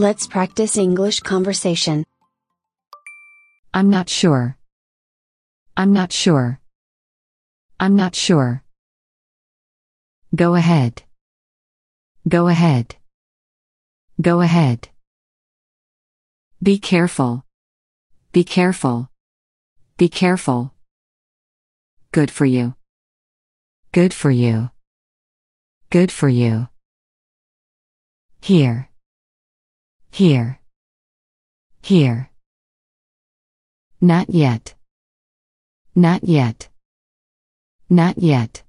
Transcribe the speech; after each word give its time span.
Let's 0.00 0.26
practice 0.26 0.78
English 0.78 1.20
conversation. 1.20 2.06
I'm 3.74 3.90
not 3.90 4.08
sure. 4.08 4.56
I'm 5.76 5.92
not 5.92 6.10
sure. 6.10 6.58
I'm 7.78 7.96
not 7.96 8.14
sure. 8.14 8.62
Go 10.34 10.54
ahead. 10.54 11.02
Go 12.26 12.48
ahead. 12.48 12.96
Go 14.18 14.40
ahead. 14.40 14.88
Be 16.62 16.78
careful. 16.78 17.44
Be 18.32 18.42
careful. 18.42 19.10
Be 19.98 20.08
careful. 20.08 20.72
Good 22.10 22.30
for 22.30 22.46
you. 22.46 22.74
Good 23.92 24.14
for 24.14 24.30
you. 24.30 24.70
Good 25.90 26.10
for 26.10 26.30
you. 26.30 26.68
Here. 28.40 28.89
Here. 30.12 30.60
Here. 31.82 32.30
Not 34.00 34.30
yet. 34.30 34.74
Not 35.94 36.24
yet. 36.24 36.68
Not 37.88 38.18
yet. 38.18 38.62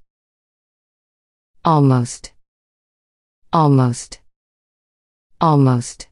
Almost. 1.65 2.33
Almost. 3.51 4.19
Almost. 5.39 6.07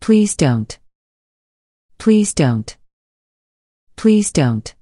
Please 0.00 0.36
don't. 0.36 0.78
Please 1.98 2.34
don't. 2.34 2.76
Please 3.96 4.30
don't. 4.32 4.74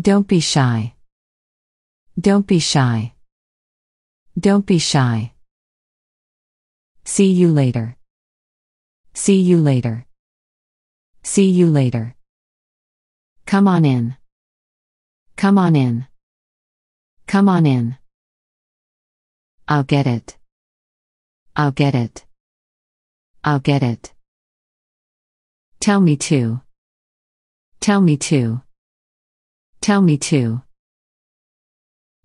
Don't 0.00 0.28
be 0.28 0.40
shy. 0.40 0.94
Don't 2.20 2.46
be 2.46 2.58
shy. 2.58 3.14
Don't 4.38 4.66
be 4.66 4.78
shy. 4.78 5.32
See 7.06 7.30
you 7.30 7.52
later. 7.52 7.96
See 9.14 9.40
you 9.40 9.58
later. 9.58 10.06
See 11.22 11.48
you 11.48 11.70
later. 11.70 12.16
Come 13.46 13.68
on 13.68 13.84
in. 13.84 14.16
Come 15.36 15.56
on 15.56 15.76
in. 15.76 16.08
Come 17.28 17.48
on 17.48 17.64
in. 17.64 17.96
I'll 19.68 19.84
get 19.84 20.08
it. 20.08 20.36
I'll 21.54 21.70
get 21.70 21.94
it. 21.94 22.24
I'll 23.44 23.60
get 23.60 23.84
it. 23.84 24.12
Tell 25.78 26.00
me 26.00 26.16
to. 26.16 26.60
Tell 27.78 28.00
me 28.00 28.16
to. 28.16 28.62
Tell 29.80 30.02
me 30.02 30.18
to. 30.18 30.62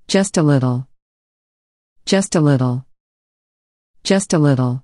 Just 0.07 0.37
a 0.37 0.41
little. 0.41 0.87
Just 2.03 2.35
a 2.35 2.41
little. 2.41 2.85
Just 4.03 4.33
a 4.33 4.39
little. 4.39 4.83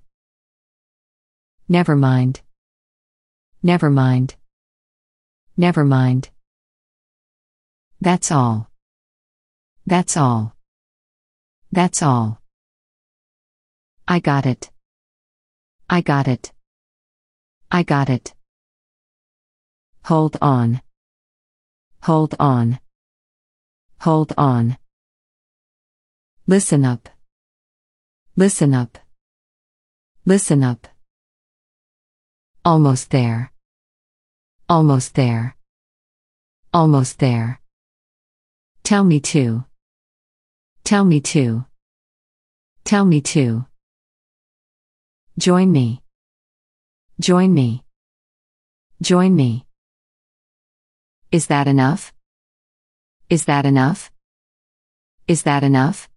Never 1.68 1.96
mind. 1.96 2.42
Never 3.64 3.90
mind. 3.90 4.36
Never 5.58 5.84
mind. 5.84 6.30
That's 8.00 8.32
all. 8.32 8.70
That's 9.88 10.18
all. 10.18 10.56
That's 11.72 12.04
all. 12.04 12.42
I 14.08 14.20
got 14.20 14.46
it. 14.46 14.70
I 15.90 16.02
got 16.02 16.28
it. 16.28 16.52
I 17.72 17.82
got 17.82 18.10
it. 18.10 18.36
Hold 20.06 20.38
on. 20.44 20.82
Hold 22.04 22.36
on. 22.40 22.80
Hold 24.02 24.34
on. 24.38 24.78
Listen 26.46 26.86
up. 26.86 27.10
Listen 28.36 28.76
up. 28.76 29.00
Listen 30.28 30.62
up. 30.62 30.90
Almost 32.66 33.12
there. 33.12 33.54
Almost 34.68 35.16
there. 35.16 35.56
Almost 36.74 37.20
there. 37.20 37.62
Tell 38.84 39.06
me 39.06 39.22
to. 39.22 39.64
Tell 40.84 41.06
me 41.06 41.22
to. 41.22 41.64
Tell 42.84 43.06
me 43.06 43.22
to. 43.22 43.68
Join 45.40 45.72
me. 45.72 46.04
Join 47.22 47.54
me. 47.54 47.86
Join 49.02 49.34
me. 49.34 49.66
Is 51.32 51.48
that 51.48 51.70
enough? 51.70 52.12
Is 53.30 53.46
that 53.46 53.66
enough? 53.66 54.12
Is 55.26 55.44
that 55.44 55.64
enough? 55.64 56.10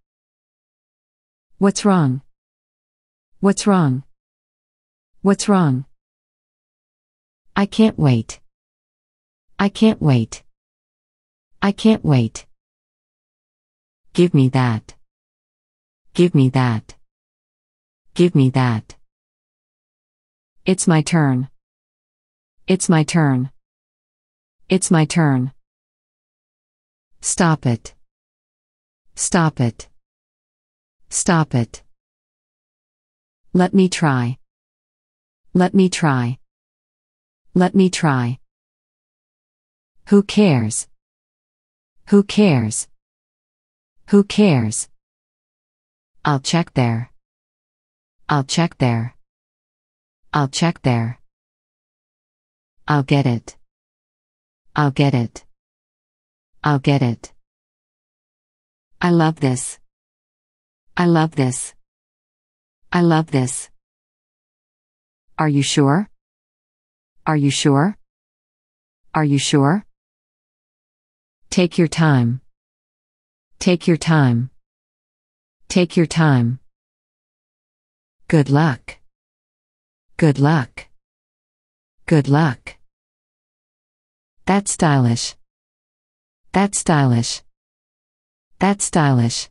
What's 1.59 1.85
wrong? 1.85 2.21
What's 3.41 3.65
wrong? 3.65 4.03
What's 5.23 5.49
wrong? 5.49 5.85
I 7.55 7.65
can't 7.65 7.97
wait. 7.97 8.39
I 9.57 9.67
can't 9.67 9.99
wait. 9.99 10.43
I 11.59 11.71
can't 11.71 12.05
wait. 12.05 12.45
Give 14.13 14.35
me 14.35 14.49
that. 14.49 14.93
Give 16.13 16.35
me 16.35 16.49
that. 16.49 16.93
Give 18.13 18.35
me 18.35 18.51
that. 18.51 18.95
It's 20.63 20.87
my 20.87 21.01
turn. 21.01 21.49
It's 22.67 22.89
my 22.89 23.03
turn. 23.03 23.49
It's 24.69 24.91
my 24.91 25.05
turn. 25.05 25.51
Stop 27.21 27.65
it. 27.65 27.95
Stop 29.15 29.59
it. 29.59 29.89
Stop 31.09 31.55
it. 31.55 31.81
Let 33.53 33.73
me 33.73 33.89
try. 33.89 34.37
Let 35.53 35.73
me 35.73 35.89
try. 35.89 36.39
Let 37.53 37.75
me 37.75 37.89
try. 37.89 38.39
Who 40.07 40.23
cares? 40.23 40.87
Who 42.07 42.23
cares? 42.23 42.87
Who 44.07 44.23
cares? 44.23 44.87
I'll 46.23 46.39
check 46.39 46.73
there. 46.75 47.11
I'll 48.29 48.45
check 48.45 48.77
there. 48.77 49.17
I'll 50.31 50.47
check 50.47 50.81
there. 50.83 51.19
I'll 52.87 53.03
get 53.03 53.25
it. 53.25 53.57
I'll 54.77 54.91
get 54.91 55.13
it. 55.13 55.43
I'll 56.63 56.79
get 56.79 57.01
it. 57.01 57.33
I 59.01 59.09
love 59.09 59.41
this. 59.41 59.77
I 60.95 61.05
love 61.05 61.35
this. 61.35 61.73
I 62.93 62.99
love 62.99 63.31
this. 63.31 63.69
Are 65.39 65.47
you 65.47 65.61
sure? 65.61 66.09
Are 67.25 67.37
you 67.37 67.49
sure? 67.49 67.97
Are 69.13 69.23
you 69.23 69.37
sure? 69.37 69.85
Take 71.49 71.77
your 71.77 71.87
time. 71.87 72.41
Take 73.59 73.87
your 73.87 73.95
time. 73.95 74.49
Take 75.69 75.95
your 75.95 76.05
time. 76.05 76.59
Good 78.27 78.49
luck. 78.49 78.97
Good 80.17 80.37
luck. 80.37 80.87
Good 82.07 82.27
luck. 82.27 82.75
That's 84.45 84.73
stylish. 84.73 85.35
That's 86.51 86.77
stylish. 86.77 87.41
That's 88.59 88.83
stylish. 88.83 89.49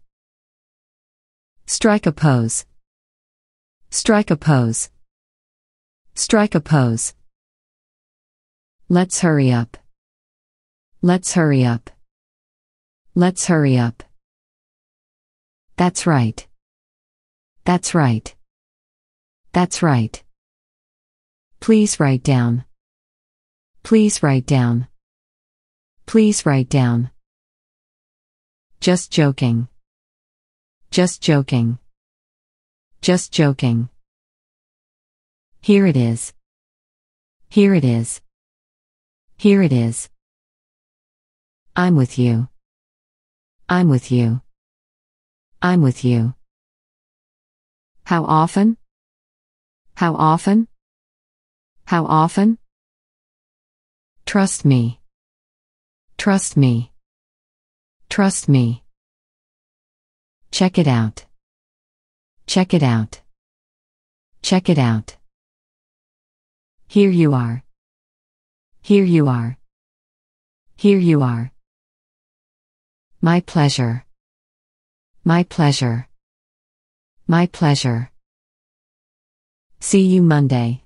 Strike 1.64 2.04
a 2.04 2.12
pose. 2.12 2.66
Strike 3.92 4.30
a 4.30 4.36
pose. 4.36 4.88
Strike 6.14 6.54
a 6.54 6.60
pose. 6.60 7.12
Let's 8.88 9.20
hurry 9.20 9.50
up. 9.50 9.76
Let's 11.02 11.32
hurry 11.34 11.64
up. 11.64 11.90
Let's 13.16 13.46
hurry 13.46 13.76
up. 13.76 14.04
That's 15.76 16.06
right. 16.06 16.46
That's 17.64 17.92
right. 17.92 18.32
That's 19.52 19.82
right. 19.82 20.22
Please 21.58 21.98
write 21.98 22.22
down. 22.22 22.64
Please 23.82 24.22
write 24.22 24.46
down. 24.46 24.86
Please 26.06 26.46
write 26.46 26.68
down. 26.68 27.10
Just 28.78 29.10
joking. 29.10 29.66
Just 30.92 31.20
joking. 31.20 31.78
Just 33.02 33.30
joking. 33.32 33.89
Here 35.62 35.86
it 35.86 35.96
is. 35.96 36.32
Here 37.50 37.74
it 37.74 37.84
is. 37.84 38.22
Here 39.36 39.62
it 39.62 39.72
is. 39.72 40.08
I'm 41.76 41.96
with 41.96 42.18
you. 42.18 42.48
I'm 43.68 43.90
with 43.90 44.10
you. 44.10 44.40
I'm 45.60 45.82
with 45.82 46.02
you. 46.02 46.34
How 48.04 48.24
often? 48.24 48.78
How 49.96 50.14
often? 50.14 50.66
How 51.84 52.06
often? 52.06 52.56
Trust 54.24 54.64
me. 54.64 54.98
Trust 56.16 56.56
me. 56.56 56.90
Trust 58.08 58.48
me. 58.48 58.82
Check 60.50 60.78
it 60.78 60.88
out. 60.88 61.26
Check 62.46 62.72
it 62.72 62.82
out. 62.82 63.20
Check 64.42 64.70
it 64.70 64.78
out. 64.78 65.19
Here 66.90 67.10
you 67.10 67.34
are. 67.34 67.62
Here 68.82 69.04
you 69.04 69.28
are. 69.28 69.56
Here 70.76 70.98
you 70.98 71.22
are. 71.22 71.52
My 73.20 73.38
pleasure. 73.42 74.04
My 75.22 75.44
pleasure. 75.44 76.08
My 77.28 77.46
pleasure. 77.46 78.10
See 79.78 80.02
you 80.02 80.20
Monday. 80.20 80.82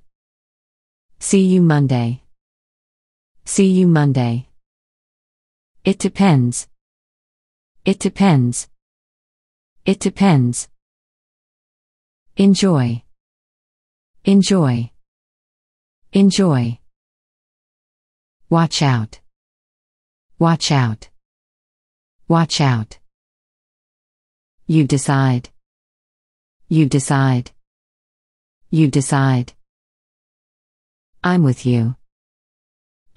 See 1.21 1.47
you 1.47 1.63
Monday. 1.63 2.21
See 3.47 3.71
you 3.71 3.87
Monday. 3.87 4.49
It 5.87 5.99
depends. 5.99 6.69
It 7.87 7.99
depends. 7.99 8.69
It 9.87 10.01
depends. 10.01 10.69
Enjoy. 12.37 13.03
Enjoy. 14.27 14.91
Enjoy. 16.17 16.79
Watch 18.49 18.83
out. 18.83 19.19
Watch 20.39 20.71
out. 20.71 21.09
Watch 22.29 22.61
out. 22.61 22.99
You 24.69 24.87
decide. 24.87 25.49
You 26.69 26.87
decide. 26.87 27.51
You 28.71 28.87
decide. 28.87 29.55
I'm 31.25 31.43
with 31.43 31.67
you. 31.67 31.97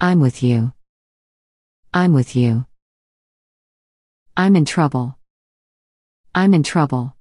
I'm 0.00 0.18
with 0.18 0.42
you. 0.42 0.72
I'm 1.94 2.12
with 2.12 2.34
you. 2.34 2.66
I'm 4.36 4.56
in 4.56 4.64
trouble. 4.64 5.16
I'm 6.34 6.52
in 6.52 6.64
trouble. 6.64 7.14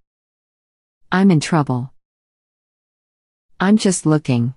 I'm 1.11 1.29
in 1.29 1.39
trouble. 1.39 1.93
I'm 3.59 3.77
just 3.77 4.07
looking. 4.07 4.55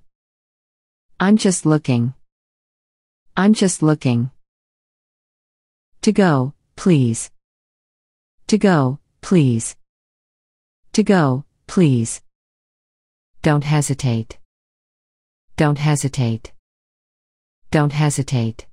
I'm 1.23 1.37
just 1.37 1.67
looking. 1.67 2.15
I'm 3.37 3.53
just 3.53 3.83
looking. 3.83 4.31
To 6.01 6.13
go, 6.13 6.55
please. 6.77 7.31
To 8.47 8.57
go, 8.57 9.01
please. 9.21 9.77
To 10.95 11.03
go, 11.03 11.45
please. 11.67 12.23
Don't 13.43 13.65
hesitate. 13.65 14.39
Don't 15.57 15.77
hesitate. 15.77 16.53
Don't 17.71 17.93
hesitate. 17.93 18.67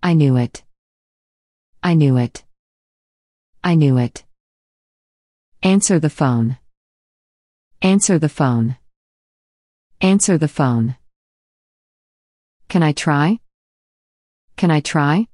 I 0.00 0.14
knew 0.14 0.36
it. 0.36 0.62
I 1.82 1.94
knew 1.94 2.16
it. 2.18 2.44
I 3.64 3.74
knew 3.74 3.98
it. 3.98 4.22
Answer 5.60 5.98
the 5.98 6.08
phone. 6.08 6.56
Answer 7.82 8.20
the 8.20 8.28
phone. 8.28 8.76
Answer 10.00 10.38
the 10.38 10.46
phone. 10.46 10.94
Can 12.68 12.84
I 12.84 12.92
try? 12.92 13.40
Can 14.56 14.70
I 14.70 14.78
try? 14.78 15.26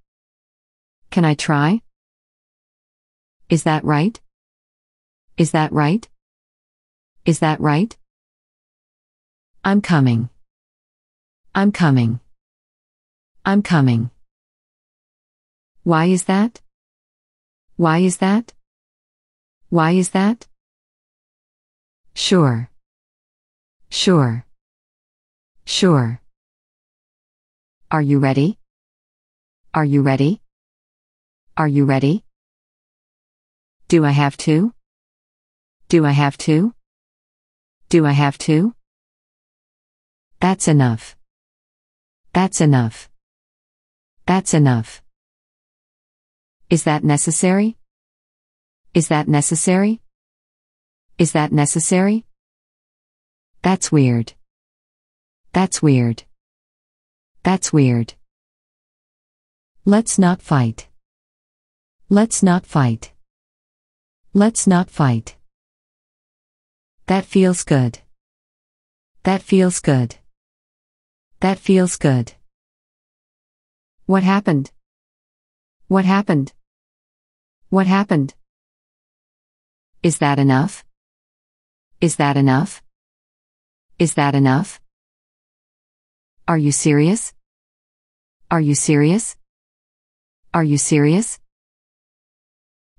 Can 1.10 1.26
I 1.26 1.34
try? 1.34 1.82
Is 3.50 3.64
that 3.64 3.84
right? 3.84 4.18
Is 5.36 5.50
that 5.50 5.70
right? 5.70 6.08
Is 7.26 7.40
that 7.40 7.60
right? 7.60 7.94
I'm 9.62 9.82
coming. 9.82 10.30
I'm 11.54 11.70
coming. 11.70 12.20
I'm 13.44 13.60
coming. 13.60 14.10
Why 15.82 16.06
is 16.06 16.24
that? 16.24 16.62
Why 17.76 17.98
is 17.98 18.16
that? 18.16 18.54
Why 19.68 19.90
is 19.90 20.10
that? 20.10 20.46
Sure. 22.14 22.70
Sure. 23.90 24.43
Sure. 25.66 26.20
Are 27.90 28.02
you 28.02 28.18
ready? 28.18 28.58
Are 29.72 29.84
you 29.84 30.02
ready? 30.02 30.40
Are 31.56 31.68
you 31.68 31.84
ready? 31.84 32.24
Do 33.88 34.04
I 34.04 34.10
have 34.10 34.36
to? 34.38 34.72
Do 35.88 36.04
I 36.04 36.12
have 36.12 36.36
to? 36.38 36.74
Do 37.88 38.04
I 38.04 38.12
have 38.12 38.36
to? 38.38 38.74
That's 40.40 40.68
enough. 40.68 41.16
That's 42.32 42.60
enough. 42.60 43.08
That's 44.26 44.52
enough. 44.52 45.02
Is 46.68 46.84
that 46.84 47.04
necessary? 47.04 47.76
Is 48.92 49.08
that 49.08 49.28
necessary? 49.28 50.00
Is 51.18 51.32
that 51.32 51.52
necessary? 51.52 52.24
That's 53.62 53.90
weird. 53.90 54.34
That's 55.54 55.80
weird. 55.80 56.24
That's 57.44 57.72
weird. 57.72 58.14
Let's 59.84 60.18
not 60.18 60.42
fight. 60.42 60.88
Let's 62.08 62.42
not 62.42 62.66
fight. 62.66 63.12
Let's 64.32 64.66
not 64.66 64.90
fight. 64.90 65.36
That 67.06 67.24
feels 67.24 67.62
good. 67.62 68.00
That 69.22 69.42
feels 69.42 69.78
good. 69.78 70.16
That 71.38 71.60
feels 71.60 71.96
good. 71.98 72.32
What 74.06 74.24
happened? 74.24 74.72
What 75.86 76.04
happened? 76.04 76.52
What 77.68 77.86
happened? 77.86 78.34
Is 80.02 80.18
that 80.18 80.40
enough? 80.40 80.84
Is 82.00 82.16
that 82.16 82.36
enough? 82.36 82.82
Is 84.00 84.14
that 84.14 84.34
enough? 84.34 84.80
Are 86.46 86.58
you 86.58 86.72
serious? 86.72 87.32
Are 88.50 88.60
you 88.60 88.74
serious? 88.74 89.34
Are 90.52 90.62
you 90.62 90.76
serious? 90.76 91.40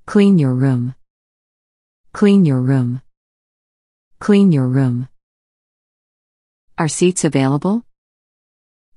Clean 0.07 0.39
your 0.39 0.56
room. 0.56 0.95
Clean 2.12 2.44
your 2.44 2.59
room. 2.59 3.03
Clean 4.18 4.51
your 4.51 4.68
room. 4.68 5.09
Are 6.80 6.88
seats 6.88 7.24
available? 7.24 7.86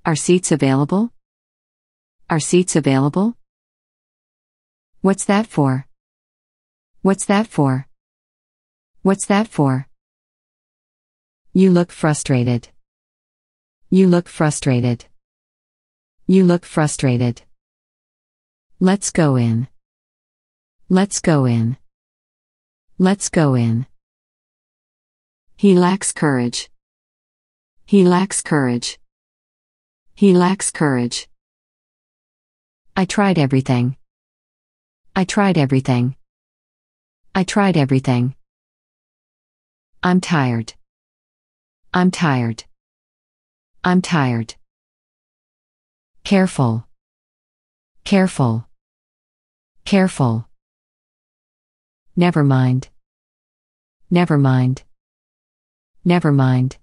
Are 0.06 0.16
seats 0.16 0.50
available? 0.50 1.12
Are 2.30 2.40
seats 2.40 2.74
available? 2.74 3.36
What's 5.02 5.26
that 5.26 5.46
for? 5.46 5.86
What's 7.02 7.26
that 7.26 7.46
for? 7.48 7.86
What's 9.02 9.26
that 9.26 9.46
for? 9.46 9.88
You 11.52 11.70
look 11.70 11.92
frustrated. 11.92 12.68
You 13.90 14.06
look 14.06 14.28
frustrated. 14.28 15.06
You 16.26 16.44
look 16.44 16.66
frustrated. 16.66 17.40
Let's 18.78 19.10
go 19.10 19.36
in. 19.36 19.66
Let's 20.90 21.20
go 21.20 21.46
in. 21.46 21.78
Let's 22.98 23.30
go 23.30 23.54
in. 23.54 23.86
He 25.56 25.74
lacks 25.74 26.12
courage. 26.12 26.68
He 27.86 28.04
lacks 28.04 28.42
courage. 28.42 28.98
He 30.14 30.34
lacks 30.34 30.70
courage. 30.70 31.26
I 32.94 33.06
tried 33.06 33.38
everything. 33.38 33.96
I 35.16 35.24
tried 35.24 35.56
everything. 35.56 36.14
I 37.34 37.42
tried 37.42 37.78
everything. 37.78 38.34
I'm 40.02 40.20
tired. 40.20 40.74
I'm 41.94 42.10
tired. 42.10 42.64
I'm 43.88 44.02
tired. 44.02 44.54
Careful. 46.22 46.86
Careful. 48.04 48.66
Careful. 49.86 50.46
Never 52.14 52.44
mind. 52.44 52.90
Never 54.10 54.36
mind. 54.36 54.82
Never 56.04 56.32
mind. 56.32 56.76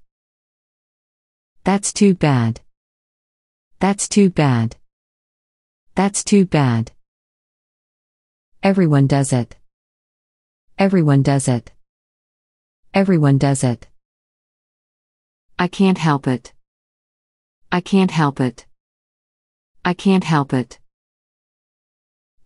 That's 1.63 1.93
too 1.93 2.15
bad. 2.15 2.61
That's 3.79 4.09
too 4.09 4.31
bad. 4.31 4.75
That's 5.93 6.23
too 6.23 6.47
bad. 6.47 6.91
Everyone 8.63 9.05
does 9.05 9.31
it. 9.31 9.55
Everyone 10.79 11.21
does 11.21 11.47
it. 11.47 11.71
Everyone 12.95 13.37
does 13.37 13.63
it. 13.63 13.87
I 15.59 15.67
can't 15.67 15.99
help 15.99 16.27
it. 16.27 16.54
I 17.71 17.81
can't 17.81 18.11
help 18.11 18.39
it. 18.39 18.65
I 19.83 19.93
can't 19.93 20.23
help 20.23 20.53
it. 20.53 20.79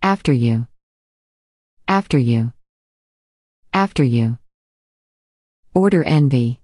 After 0.02 0.34
you. 0.34 0.68
After 1.88 2.18
you. 2.18 2.54
After 3.74 4.04
you. 4.04 4.38
Order 5.74 6.04
envy. 6.04 6.60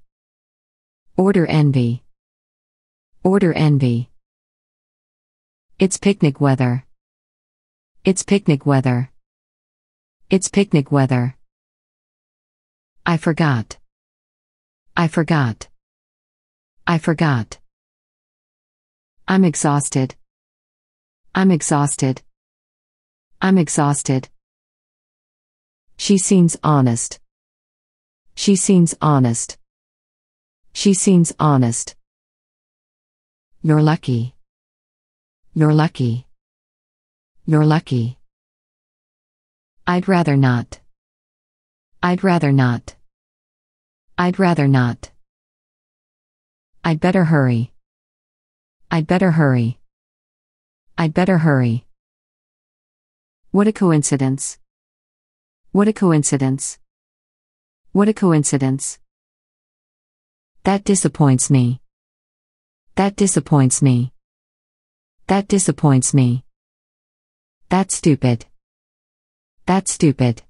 Order 1.17 1.45
envy. 1.45 2.03
Order 3.23 3.53
envy. 3.53 4.09
It's 5.77 5.97
picnic 5.97 6.39
weather. 6.41 6.85
It's 8.03 8.23
picnic 8.23 8.65
weather. 8.65 9.11
It's 10.29 10.47
picnic 10.47 10.91
weather. 10.91 11.35
I 13.05 13.17
forgot. 13.17 13.77
I 14.95 15.07
forgot. 15.07 15.67
I 16.87 16.97
forgot. 16.97 17.59
I'm 19.27 19.43
exhausted. 19.43 20.13
I'm 21.33 21.49
exhausted. 21.49 22.21
I'm 23.41 23.57
exhausted. 23.57 24.29
She 25.97 26.19
seems 26.19 26.57
honest. 26.63 27.19
She 28.35 28.55
seems 28.55 28.93
honest. 29.01 29.57
She 30.73 30.93
seems 30.93 31.33
honest. 31.39 31.95
You're 33.63 33.81
lucky. 33.81 34.35
You're 35.55 35.73
lucky. 35.73 36.27
You're 37.47 37.65
lucky. 37.65 38.19
I'd 39.87 40.07
rather 40.07 40.37
not. 40.37 40.81
I'd 42.03 42.23
rather 42.23 42.51
not. 42.51 42.95
I'd 44.19 44.37
rather 44.37 44.67
not. 44.67 45.09
I'd 46.83 46.99
better 46.99 47.25
hurry. 47.25 47.71
I'd 48.91 49.07
better 49.07 49.31
hurry. 49.31 49.79
I'd 50.97 51.13
better 51.13 51.39
hurry. 51.39 51.85
What 53.51 53.67
a 53.67 53.73
coincidence. 53.73 54.59
What 55.71 55.87
a 55.87 55.93
coincidence. 55.93 56.79
What 57.91 58.07
a 58.09 58.13
coincidence. 58.13 58.99
That 60.63 60.83
disappoints 60.83 61.49
me. 61.49 61.81
That 62.95 63.15
disappoints 63.15 63.81
me. 63.81 64.13
That 65.27 65.47
disappoints 65.47 66.13
me. 66.13 66.43
That's 67.69 67.95
stupid. 67.95 68.45
That's 69.65 69.91
stupid. 69.91 70.43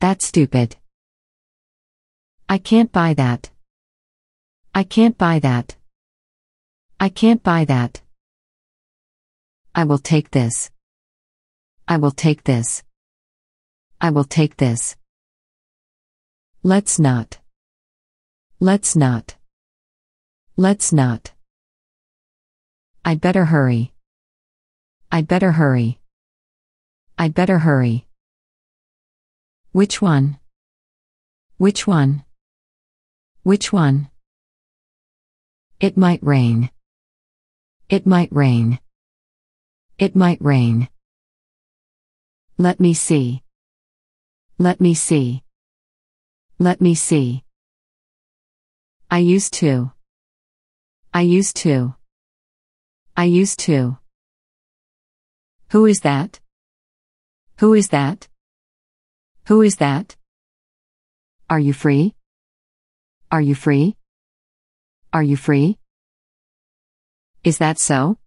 That's 0.00 0.26
stupid. 0.26 0.76
I 2.48 2.58
can't 2.58 2.92
buy 2.92 3.14
that. 3.14 3.50
I 4.74 4.84
can't 4.84 5.16
buy 5.16 5.38
that. 5.38 5.76
I 7.02 7.08
can't 7.08 7.42
buy 7.42 7.64
that. 7.64 8.00
I 9.74 9.82
will 9.82 9.98
take 9.98 10.30
this. 10.30 10.70
I 11.88 11.96
will 11.96 12.12
take 12.12 12.44
this. 12.44 12.84
I 14.00 14.10
will 14.10 14.22
take 14.22 14.56
this. 14.56 14.94
Let's 16.62 17.00
not. 17.00 17.40
Let's 18.60 18.94
not. 18.94 19.34
Let's 20.56 20.92
not. 20.92 21.32
I'd 23.04 23.20
better 23.20 23.46
hurry. 23.46 23.92
I'd 25.10 25.26
better 25.26 25.50
hurry. 25.58 25.98
I'd 27.18 27.34
better 27.34 27.58
hurry. 27.66 28.06
Which 29.72 30.00
one? 30.00 30.38
Which 31.56 31.84
one? 31.84 32.22
Which 33.42 33.72
one? 33.72 34.08
It 35.80 35.96
might 35.96 36.22
rain. 36.22 36.70
It 37.92 38.06
might 38.06 38.32
rain. 38.32 38.78
It 39.98 40.16
might 40.16 40.40
rain. 40.40 40.88
Let 42.56 42.80
me 42.80 42.94
see. 42.94 43.42
Let 44.56 44.80
me 44.80 44.94
see. 44.94 45.42
Let 46.58 46.80
me 46.80 46.94
see. 46.94 47.44
I 49.10 49.18
used 49.18 49.52
to. 49.60 49.92
I 51.12 51.20
used 51.20 51.56
to. 51.56 51.94
I 53.14 53.24
used 53.24 53.58
to. 53.68 53.98
Who 55.72 55.84
is 55.84 56.00
that? 56.00 56.40
Who 57.58 57.74
is 57.74 57.88
that? 57.88 58.26
Who 59.48 59.60
is 59.60 59.76
that? 59.76 60.16
Are 61.50 61.60
you 61.60 61.74
free? 61.74 62.14
Are 63.30 63.42
you 63.42 63.54
free? 63.54 63.96
Are 65.12 65.22
you 65.22 65.36
free? 65.36 65.76
Is 67.44 67.58
that 67.58 67.80
so? 67.80 68.18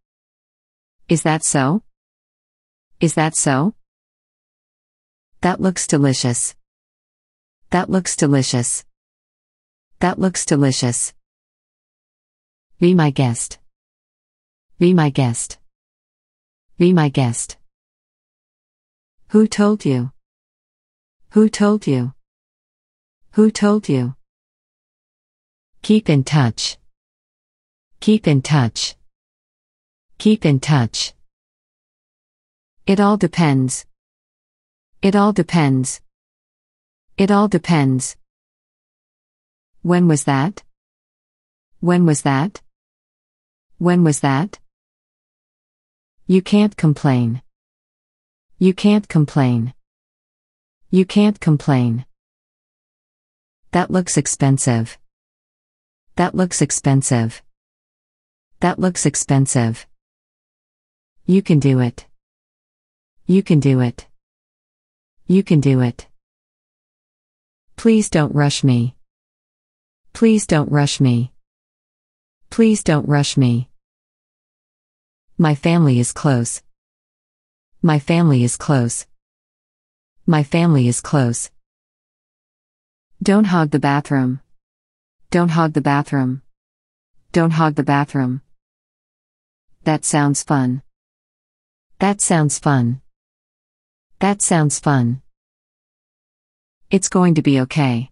Is 1.07 1.23
that 1.23 1.41
so? 1.41 1.83
Is 2.99 3.13
that 3.13 3.33
so? 3.33 3.73
That 5.39 5.61
looks 5.61 5.87
delicious. 5.87 6.53
That 7.69 7.89
looks 7.89 8.17
delicious. 8.17 8.83
That 10.01 10.19
looks 10.19 10.45
delicious. 10.45 11.13
Be 12.77 12.93
my 12.93 13.09
guest. 13.09 13.57
Be 14.79 14.93
my 14.93 15.11
guest. 15.11 15.59
Be 16.77 16.91
my 16.91 17.07
guest. 17.07 17.55
Who 19.29 19.47
told 19.47 19.85
you? 19.85 20.11
Who 21.29 21.47
told 21.47 21.87
you? 21.87 22.13
Who 23.31 23.49
told 23.49 23.87
you? 23.87 24.15
Keep 25.83 26.09
in 26.09 26.25
touch. 26.25 26.77
Keep 28.01 28.27
in 28.27 28.41
touch. 28.41 28.97
Keep 30.17 30.45
in 30.45 30.59
touch. 30.59 31.13
It 32.87 32.99
all 32.99 33.17
depends. 33.17 33.85
It 35.01 35.15
all 35.15 35.33
depends. 35.33 36.01
It 37.17 37.31
all 37.31 37.47
depends. 37.47 38.15
When 39.81 40.07
was 40.07 40.23
that? 40.23 40.63
When 41.79 42.05
was 42.05 42.23
that? 42.23 42.61
When 43.77 44.03
was 44.03 44.21
that? 44.21 44.59
You 46.27 46.41
can't 46.41 46.75
complain. 46.75 47.41
You 48.57 48.73
can't 48.73 49.07
complain. 49.07 49.73
You 50.89 51.05
can't 51.05 51.39
complain. 51.39 52.05
That 53.71 53.91
looks 53.91 54.17
expensive. 54.17 54.97
That 56.15 56.33
looks 56.33 56.61
expensive. 56.61 57.43
That 58.61 58.79
looks 58.79 59.05
expensive. 59.05 59.85
You 61.27 61.41
can 61.41 61.57
do 61.57 61.79
it. 61.79 62.05
You 63.25 63.41
can 63.41 63.59
do 63.59 63.81
it. 63.81 64.05
You 65.25 65.41
can 65.41 65.59
do 65.59 65.81
it. 65.81 66.07
Please 67.75 68.11
don't 68.11 68.35
rush 68.35 68.63
me. 68.63 68.95
Please 70.13 70.45
don't 70.45 70.71
rush 70.71 71.01
me. 71.01 71.31
Please 72.51 72.83
don't 72.83 73.07
rush 73.09 73.37
me. 73.37 73.69
My 75.35 75.55
family 75.55 75.99
is 75.99 76.11
close. 76.11 76.61
My 77.81 77.97
family 77.97 78.43
is 78.43 78.55
close. 78.55 79.07
My 80.27 80.43
family 80.43 80.87
is 80.87 81.01
close. 81.01 81.49
Don't 83.23 83.45
hog 83.45 83.71
the 83.71 83.79
bathroom. 83.79 84.41
Don't 85.31 85.49
hog 85.49 85.73
the 85.73 85.81
bathroom. 85.81 86.43
Don't 87.31 87.51
hog 87.51 87.73
the 87.73 87.83
bathroom. 87.83 88.43
That 89.85 90.05
sounds 90.05 90.43
fun. 90.43 90.83
That 91.99 92.19
sounds 92.19 92.59
fun. 92.59 92.99
That 94.19 94.41
sounds 94.41 94.79
fun. 94.79 95.21
It's 96.91 97.07
going 97.07 97.35
to 97.35 97.41
be 97.41 97.61
okay. 97.61 98.11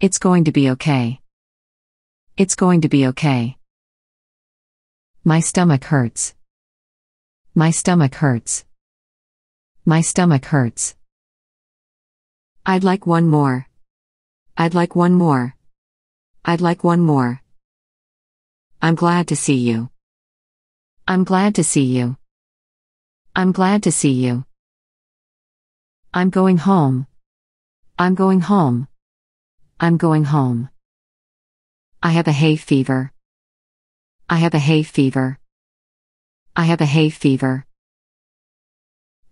It's 0.00 0.18
going 0.18 0.44
to 0.44 0.52
be 0.52 0.68
okay. 0.72 1.20
It's 2.36 2.54
going 2.54 2.82
to 2.82 2.88
be 2.90 3.06
okay. 3.06 3.56
My 5.24 5.40
stomach 5.40 5.84
hurts. 5.84 6.34
My 7.54 7.70
stomach 7.70 8.16
hurts. 8.16 8.66
My 9.86 10.02
stomach 10.02 10.44
hurts. 10.44 10.94
I'd 12.66 12.84
like 12.84 13.06
one 13.06 13.28
more. 13.28 13.66
I'd 14.58 14.74
like 14.74 14.94
one 14.94 15.14
more. 15.14 15.54
I'd 16.44 16.60
like 16.60 16.84
one 16.84 17.00
more. 17.00 17.40
I'm 18.82 18.94
glad 18.94 19.28
to 19.28 19.36
see 19.36 19.56
you. 19.56 19.88
I'm 21.06 21.24
glad 21.24 21.54
to 21.54 21.64
see 21.64 21.84
you. 21.84 22.17
I'm 23.38 23.52
glad 23.52 23.84
to 23.84 23.92
see 23.92 24.10
you. 24.10 24.44
I'm 26.12 26.28
going 26.28 26.56
home. 26.56 27.06
I'm 27.96 28.16
going 28.16 28.40
home. 28.40 28.88
I'm 29.78 29.96
going 29.96 30.24
home. 30.24 30.70
I 32.02 32.10
have 32.10 32.26
a 32.26 32.32
hay 32.32 32.56
fever. 32.56 33.12
I 34.28 34.38
have 34.38 34.54
a 34.54 34.58
hay 34.58 34.82
fever. 34.82 35.38
I 36.56 36.64
have 36.64 36.80
a 36.80 36.84
hay 36.84 37.10
fever. 37.10 37.64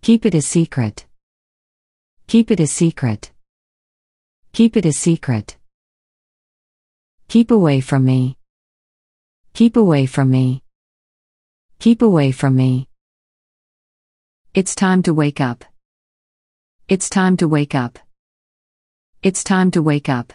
Keep 0.01 0.25
it 0.25 0.35
a 0.35 0.41
secret. 0.41 1.05
Keep 2.27 2.49
it 2.51 2.61
a 2.61 2.67
secret. 2.67 3.31
Keep 4.53 4.77
it 4.77 4.85
a 4.85 4.93
secret. 4.93 5.57
Keep 7.27 7.51
away 7.51 7.81
from 7.81 8.05
me. 8.05 8.37
Keep 9.53 9.75
away 9.75 10.05
from 10.05 10.31
me. 10.31 10.63
Keep 11.79 12.01
away 12.01 12.31
from 12.31 12.55
me. 12.55 12.87
It's 14.59 14.73
time 14.73 15.03
to 15.03 15.13
wake 15.13 15.39
up. 15.39 15.65
It's 16.87 17.11
time 17.11 17.37
to 17.37 17.47
wake 17.47 17.75
up. 17.75 17.99
It's 19.21 19.43
time 19.43 19.69
to 19.69 19.83
wake 19.83 20.09
up. 20.09 20.33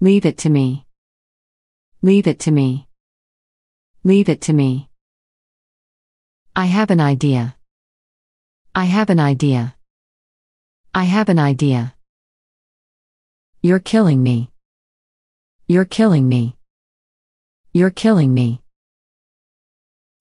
Leave 0.00 0.26
it 0.26 0.36
to 0.38 0.50
me. 0.50 0.84
Leave 2.02 2.26
it 2.26 2.40
to 2.40 2.50
me. 2.50 2.88
Leave 4.02 4.28
it 4.28 4.40
to 4.40 4.52
me. 4.52 4.88
I 6.56 6.66
have 6.66 6.90
an 6.90 7.00
idea. 7.00 7.54
I 8.74 8.86
have 8.86 9.10
an 9.10 9.20
idea. 9.20 9.76
I 10.92 11.04
have 11.04 11.28
an 11.28 11.38
idea. 11.38 11.94
You're 13.62 13.78
killing 13.78 14.24
me. 14.24 14.50
You're 15.68 15.84
killing 15.84 16.28
me. 16.28 16.56
You're 17.72 17.90
killing 17.90 18.34
me. 18.34 18.60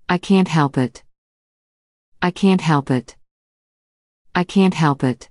I 0.08 0.20
can't 0.20 0.48
help 0.48 0.78
it. 0.78 1.02
I 2.22 2.32
can't 2.32 2.60
help 2.60 2.92
it. 2.92 3.16
I 4.36 4.44
can't 4.44 4.74
help 4.74 5.06
it. 5.06 5.30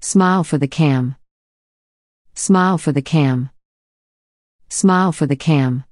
Smile 0.00 0.42
for 0.42 0.58
the 0.58 0.66
cam. 0.66 1.14
Smile 2.34 2.76
for 2.76 2.90
the 2.90 3.02
cam. 3.02 3.50
Smile 4.68 5.12
for 5.12 5.26
the 5.26 5.36
cam. 5.36 5.84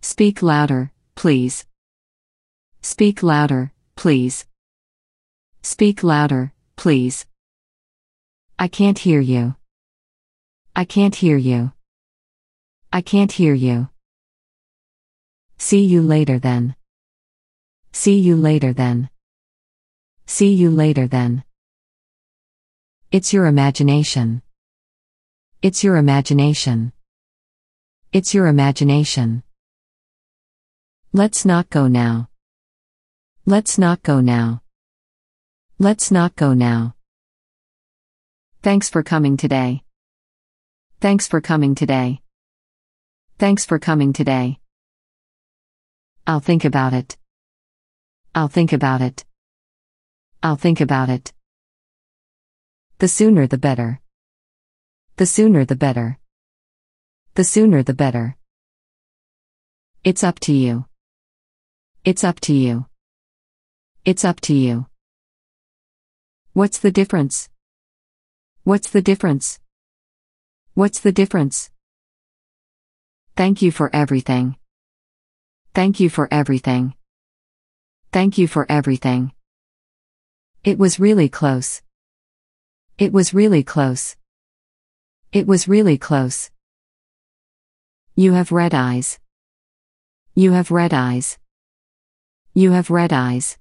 Speak 0.00 0.42
louder, 0.42 0.90
please. 1.14 1.64
Speak 2.82 3.22
louder, 3.22 3.72
please. 3.94 4.46
Speak 5.62 6.02
louder, 6.02 6.52
please. 6.74 7.24
I 8.58 8.66
can't 8.66 8.98
hear 8.98 9.20
you. 9.20 9.54
I 10.74 10.84
can't 10.84 11.14
hear 11.14 11.36
you. 11.36 11.72
I 12.92 13.00
can't 13.00 13.30
hear 13.30 13.54
you. 13.54 13.90
See 15.56 15.84
you 15.84 16.02
later 16.02 16.40
then. 16.40 16.74
See 17.92 18.18
you 18.18 18.36
later 18.36 18.72
then. 18.72 19.10
See 20.26 20.52
you 20.52 20.70
later 20.70 21.06
then. 21.08 21.44
It's 23.10 23.32
your 23.32 23.46
imagination. 23.46 24.42
It's 25.60 25.82
your 25.82 25.96
imagination. 25.96 26.92
It's 28.12 28.32
your 28.32 28.46
imagination. 28.46 29.42
Let's 31.12 31.44
not 31.44 31.68
go 31.70 31.88
now. 31.88 32.28
Let's 33.44 33.78
not 33.78 34.02
go 34.02 34.20
now. 34.20 34.62
Let's 35.78 36.10
not 36.10 36.36
go 36.36 36.54
now. 36.54 36.94
Thanks 38.62 38.88
for 38.88 39.02
coming 39.02 39.36
today. 39.36 39.82
Thanks 41.00 41.26
for 41.26 41.40
coming 41.40 41.74
today. 41.74 42.20
Thanks 43.38 43.64
for 43.64 43.78
coming 43.78 44.12
today. 44.12 44.60
I'll 46.26 46.40
think 46.40 46.64
about 46.64 46.92
it. 46.92 47.16
I'll 48.32 48.48
think 48.48 48.72
about 48.72 49.00
it. 49.00 49.24
I'll 50.40 50.56
think 50.56 50.80
about 50.80 51.08
it. 51.08 51.32
The 52.98 53.08
sooner 53.08 53.48
the 53.48 53.58
better. 53.58 54.00
The 55.16 55.26
sooner 55.26 55.64
the 55.64 55.74
better. 55.74 56.18
The 57.34 57.42
sooner 57.42 57.82
the 57.82 57.92
better. 57.92 58.36
It's 60.04 60.22
up 60.22 60.38
to 60.40 60.52
you. 60.52 60.84
It's 62.04 62.22
up 62.22 62.38
to 62.40 62.54
you. 62.54 62.86
It's 64.04 64.24
up 64.24 64.40
to 64.42 64.54
you. 64.54 64.86
What's 66.52 66.78
the 66.78 66.92
difference? 66.92 67.48
What's 68.62 68.90
the 68.90 69.02
difference? 69.02 69.58
What's 70.74 71.00
the 71.00 71.12
difference? 71.12 71.70
Thank 73.34 73.60
you 73.60 73.72
for 73.72 73.90
everything. 73.92 74.56
Thank 75.74 75.98
you 75.98 76.08
for 76.08 76.28
everything. 76.30 76.94
Thank 78.12 78.38
you 78.38 78.48
for 78.48 78.66
everything. 78.68 79.32
It 80.64 80.78
was 80.78 80.98
really 80.98 81.28
close. 81.28 81.80
It 82.98 83.12
was 83.12 83.32
really 83.32 83.62
close. 83.62 84.16
It 85.32 85.46
was 85.46 85.68
really 85.68 85.96
close. 85.96 86.50
You 88.16 88.32
have 88.32 88.50
red 88.50 88.74
eyes. 88.74 89.20
You 90.34 90.50
have 90.52 90.72
red 90.72 90.92
eyes. 90.92 91.38
You 92.52 92.72
have 92.72 92.90
red 92.90 93.12
eyes. 93.12 93.56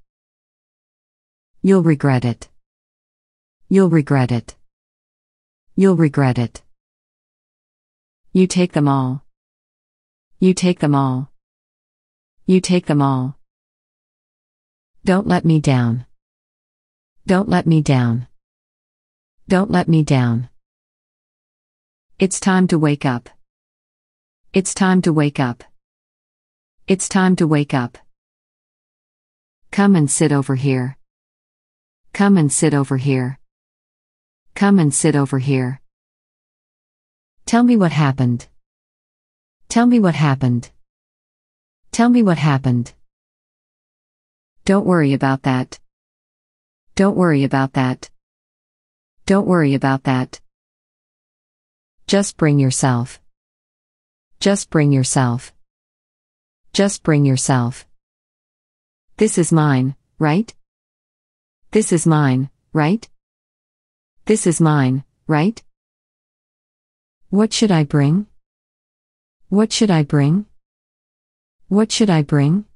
You'll 1.61 1.83
regret 1.83 2.25
it. 2.25 2.49
You'll 3.67 3.91
regret 3.91 4.31
it. 4.31 4.55
You'll 5.75 5.95
regret 5.95 6.39
it. 6.39 6.63
You 8.33 8.47
take 8.47 8.73
them 8.73 8.87
all. 8.87 9.23
You 10.39 10.55
take 10.55 10.79
them 10.79 10.95
all. 10.95 11.31
You 12.47 12.59
take 12.61 12.87
them 12.87 13.01
all. 13.01 13.38
Don't 15.05 15.27
let 15.27 15.45
me 15.45 15.59
down. 15.59 16.05
Don't 17.25 17.47
let 17.47 17.65
me 17.65 17.81
down. 17.81 18.27
Don't 19.47 19.71
let 19.71 19.87
me 19.87 20.03
down. 20.03 20.49
It's 22.19 22.39
time 22.39 22.67
to 22.67 22.77
wake 22.77 23.05
up. 23.05 23.29
It's 24.51 24.73
time 24.73 25.01
to 25.03 25.13
wake 25.13 25.39
up. 25.39 25.63
It's 26.85 27.07
time 27.07 27.37
to 27.37 27.47
wake 27.47 27.73
up. 27.73 27.97
Come 29.71 29.95
and 29.95 30.11
sit 30.11 30.31
over 30.33 30.55
here. 30.55 30.97
Come 32.11 32.37
and 32.37 32.51
sit 32.51 32.73
over 32.73 32.97
here. 32.97 33.39
Come 34.53 34.79
and 34.79 34.93
sit 34.93 35.15
over 35.15 35.39
here. 35.39 35.81
Tell 37.45 37.63
me 37.63 37.77
what 37.77 37.93
happened. 37.93 38.47
Tell 39.69 39.85
me 39.85 39.99
what 39.99 40.15
happened. 40.15 40.71
Tell 41.91 42.09
me 42.09 42.21
what 42.21 42.37
happened. 42.37 42.93
Don't 44.69 44.85
worry 44.85 45.13
about 45.13 45.41
that. 45.49 45.79
Don't 46.93 47.17
worry 47.17 47.43
about 47.43 47.73
that. 47.73 48.11
Don't 49.25 49.47
worry 49.47 49.73
about 49.73 50.03
that. 50.03 50.41
Just 52.05 52.37
bring 52.37 52.59
yourself. 52.59 53.19
Just 54.39 54.69
bring 54.69 54.91
yourself. 54.91 55.53
Just 56.71 57.01
bring 57.01 57.25
yourself. 57.25 57.87
This 59.17 59.39
is 59.39 59.51
mine, 59.51 59.95
right? 60.19 60.53
This 61.71 61.91
is 61.91 62.05
mine, 62.05 62.51
right? 62.71 63.09
This 64.25 64.45
is 64.45 64.61
mine, 64.61 65.03
right? 65.25 65.63
What 67.31 67.53
should 67.53 67.71
I 67.71 67.85
bring? 67.85 68.27
What 69.47 69.73
should 69.73 69.89
I 69.89 70.03
bring? 70.03 70.45
What 71.69 71.91
should 71.91 72.11
I 72.11 72.21
bring? 72.21 72.68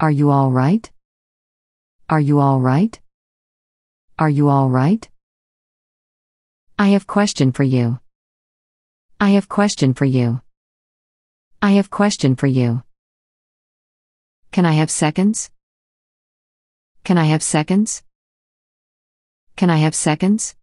Are 0.00 0.10
you 0.10 0.30
all 0.30 0.50
right? 0.50 0.90
Are 2.08 2.20
you 2.20 2.40
all 2.40 2.58
right? 2.58 2.98
Are 4.18 4.30
you 4.30 4.48
all 4.48 4.70
right? 4.70 5.06
I 6.78 6.88
have 6.88 7.06
question 7.06 7.52
for 7.52 7.64
you. 7.64 8.00
I 9.20 9.30
have 9.36 9.50
question 9.50 9.92
for 9.92 10.06
you. 10.06 10.40
I 11.60 11.72
have 11.72 11.90
question 11.90 12.34
for 12.34 12.46
you. 12.46 12.82
Can 14.52 14.64
I 14.64 14.72
have 14.72 14.90
seconds? 14.90 15.50
Can 17.04 17.18
I 17.18 17.24
have 17.24 17.42
seconds? 17.42 18.02
Can 19.56 19.68
I 19.68 19.76
have 19.76 19.94
seconds? 19.94 20.54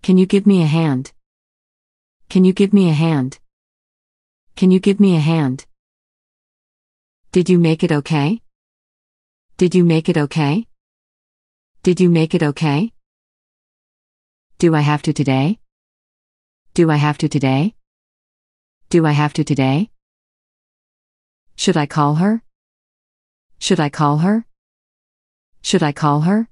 Can 0.00 0.16
you 0.16 0.24
give 0.24 0.46
me 0.46 0.62
a 0.62 0.66
hand? 0.66 1.12
Can 2.30 2.46
you 2.46 2.54
give 2.54 2.72
me 2.72 2.88
a 2.88 2.94
hand? 2.94 3.38
Can 4.56 4.70
you 4.70 4.80
give 4.80 4.98
me 4.98 5.14
a 5.14 5.20
hand? 5.20 5.66
Did 7.34 7.48
you 7.50 7.58
make 7.58 7.82
it 7.82 7.90
okay? 7.90 8.40
Did 9.56 9.74
you 9.74 9.82
make 9.82 10.08
it 10.08 10.16
okay? 10.16 10.68
Did 11.82 11.98
you 11.98 12.08
make 12.08 12.32
it 12.32 12.44
okay? 12.44 12.92
Do 14.60 14.76
I 14.76 14.82
have 14.82 15.02
to 15.02 15.12
today? 15.12 15.58
Do 16.74 16.92
I 16.92 16.94
have 16.94 17.18
to 17.18 17.28
today? 17.28 17.74
Do 18.88 19.04
I 19.04 19.10
have 19.10 19.32
to 19.32 19.42
today? 19.42 19.90
Should 21.56 21.76
I 21.76 21.86
call 21.86 22.14
her? 22.22 22.44
Should 23.58 23.80
I 23.80 23.88
call 23.88 24.18
her? 24.18 24.46
Should 25.60 25.82
I 25.82 25.90
call 25.90 26.20
her? 26.20 26.48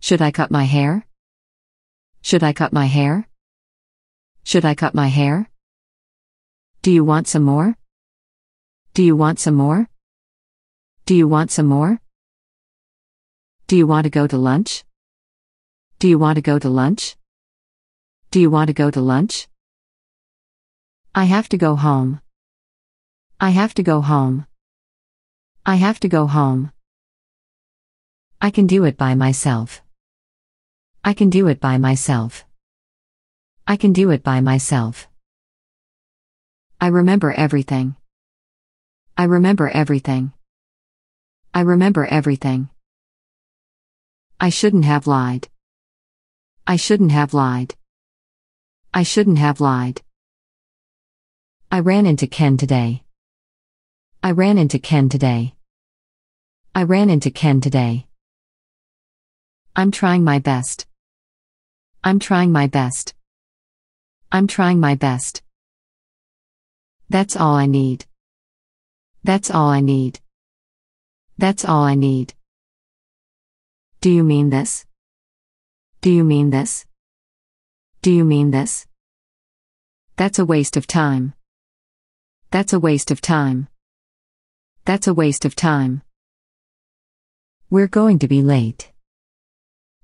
Should 0.00 0.22
I 0.22 0.30
cut 0.30 0.50
my 0.50 0.64
hair? 0.64 1.04
Should 2.22 2.42
I 2.42 2.54
cut 2.54 2.72
my 2.72 2.86
hair? 2.86 3.28
Should 4.44 4.64
I 4.64 4.74
cut 4.74 4.94
my 4.94 5.08
hair? 5.08 5.50
Do 6.80 6.90
you 6.90 7.04
want 7.04 7.28
some 7.28 7.42
more? 7.42 7.76
Do 8.92 9.04
you 9.04 9.14
want 9.14 9.38
some 9.38 9.54
more? 9.54 9.88
Do 11.06 11.14
you 11.14 11.28
want 11.28 11.52
some 11.52 11.66
more? 11.66 12.00
Do 13.68 13.76
you 13.76 13.86
want 13.86 14.02
to 14.04 14.10
go 14.10 14.26
to 14.26 14.36
lunch? 14.36 14.82
Do 16.00 16.08
you 16.08 16.18
want 16.18 16.36
to 16.36 16.42
go 16.42 16.58
to 16.58 16.68
lunch? 16.68 17.16
Do 18.32 18.40
you 18.40 18.50
want 18.50 18.66
to 18.66 18.72
go 18.72 18.90
to 18.90 19.00
lunch? 19.00 19.46
I 21.14 21.24
have 21.24 21.48
to 21.50 21.56
go 21.56 21.76
home. 21.76 22.20
I 23.40 23.50
have 23.50 23.74
to 23.74 23.84
go 23.84 24.00
home. 24.00 24.46
I 25.64 25.76
have 25.76 26.00
to 26.00 26.08
go 26.08 26.26
home. 26.26 26.72
I 28.40 28.50
can 28.50 28.66
do 28.66 28.84
it 28.84 28.96
by 28.96 29.14
myself. 29.14 29.82
I 31.04 31.12
can 31.12 31.30
do 31.30 31.46
it 31.46 31.60
by 31.60 31.78
myself. 31.78 32.44
I 33.68 33.76
can 33.76 33.92
do 33.92 34.10
it 34.10 34.24
by 34.24 34.40
myself. 34.40 35.06
I 36.80 36.88
remember 36.88 37.30
everything. 37.30 37.94
I 39.20 39.24
remember 39.24 39.68
everything. 39.68 40.32
I 41.52 41.60
remember 41.60 42.06
everything. 42.06 42.70
I 44.40 44.48
shouldn't 44.48 44.86
have 44.86 45.06
lied. 45.06 45.46
I 46.66 46.76
shouldn't 46.76 47.12
have 47.12 47.34
lied. 47.34 47.74
I 48.94 49.02
shouldn't 49.02 49.36
have 49.36 49.60
lied. 49.60 50.00
I 51.70 51.80
ran 51.80 52.06
into 52.06 52.26
Ken 52.26 52.56
today. 52.56 53.02
I 54.22 54.30
ran 54.30 54.56
into 54.56 54.78
Ken 54.78 55.10
today. 55.10 55.54
I 56.74 56.84
ran 56.84 57.10
into 57.10 57.30
Ken 57.30 57.60
today. 57.60 58.06
I'm 59.76 59.90
trying 59.90 60.24
my 60.24 60.38
best. 60.38 60.86
I'm 62.02 62.20
trying 62.20 62.52
my 62.52 62.68
best. 62.68 63.12
I'm 64.32 64.46
trying 64.46 64.80
my 64.80 64.94
best. 64.94 65.42
That's 67.10 67.36
all 67.36 67.54
I 67.54 67.66
need. 67.66 68.06
That's 69.22 69.50
all 69.50 69.68
I 69.68 69.80
need. 69.80 70.20
That's 71.36 71.64
all 71.64 71.82
I 71.82 71.94
need. 71.94 72.34
Do 74.00 74.10
you 74.10 74.24
mean 74.24 74.48
this? 74.48 74.86
Do 76.00 76.10
you 76.10 76.24
mean 76.24 76.48
this? 76.48 76.86
Do 78.00 78.10
you 78.10 78.24
mean 78.24 78.50
this? 78.50 78.86
That's 80.16 80.38
a 80.38 80.46
waste 80.46 80.78
of 80.78 80.86
time. 80.86 81.34
That's 82.50 82.72
a 82.72 82.80
waste 82.80 83.10
of 83.10 83.20
time. 83.20 83.68
That's 84.86 85.06
a 85.06 85.12
waste 85.12 85.44
of 85.44 85.54
time. 85.54 86.00
We're 87.68 87.88
going 87.88 88.18
to 88.20 88.28
be 88.28 88.42
late. 88.42 88.90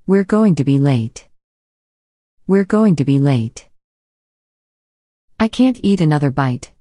We're 0.06 0.24
going 0.24 0.54
to 0.56 0.64
be 0.64 0.78
late. 0.78 1.26
We're 2.46 2.64
going 2.64 2.96
to 2.96 3.04
be 3.04 3.18
late. 3.18 3.68
I 5.40 5.48
can't 5.48 5.80
eat 5.82 6.00
another 6.00 6.30
bite. 6.30 6.72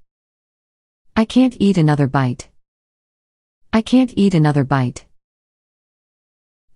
I 1.18 1.24
can't 1.24 1.56
eat 1.58 1.78
another 1.78 2.06
bite. 2.06 2.50
I 3.72 3.80
can't 3.80 4.12
eat 4.16 4.34
another 4.34 4.64
bite. 4.64 5.06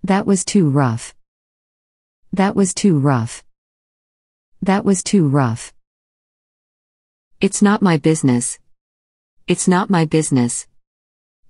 That 0.03 0.25
was 0.25 0.43
too 0.43 0.67
rough. 0.67 1.13
That 2.33 2.55
was 2.55 2.73
too 2.73 2.97
rough. 2.97 3.43
That 4.63 4.83
was 4.83 5.03
too 5.03 5.27
rough. 5.27 5.73
It's 7.39 7.61
not 7.61 7.83
my 7.83 7.97
business. 7.97 8.57
It's 9.47 9.67
not 9.67 9.91
my 9.91 10.05
business. 10.05 10.65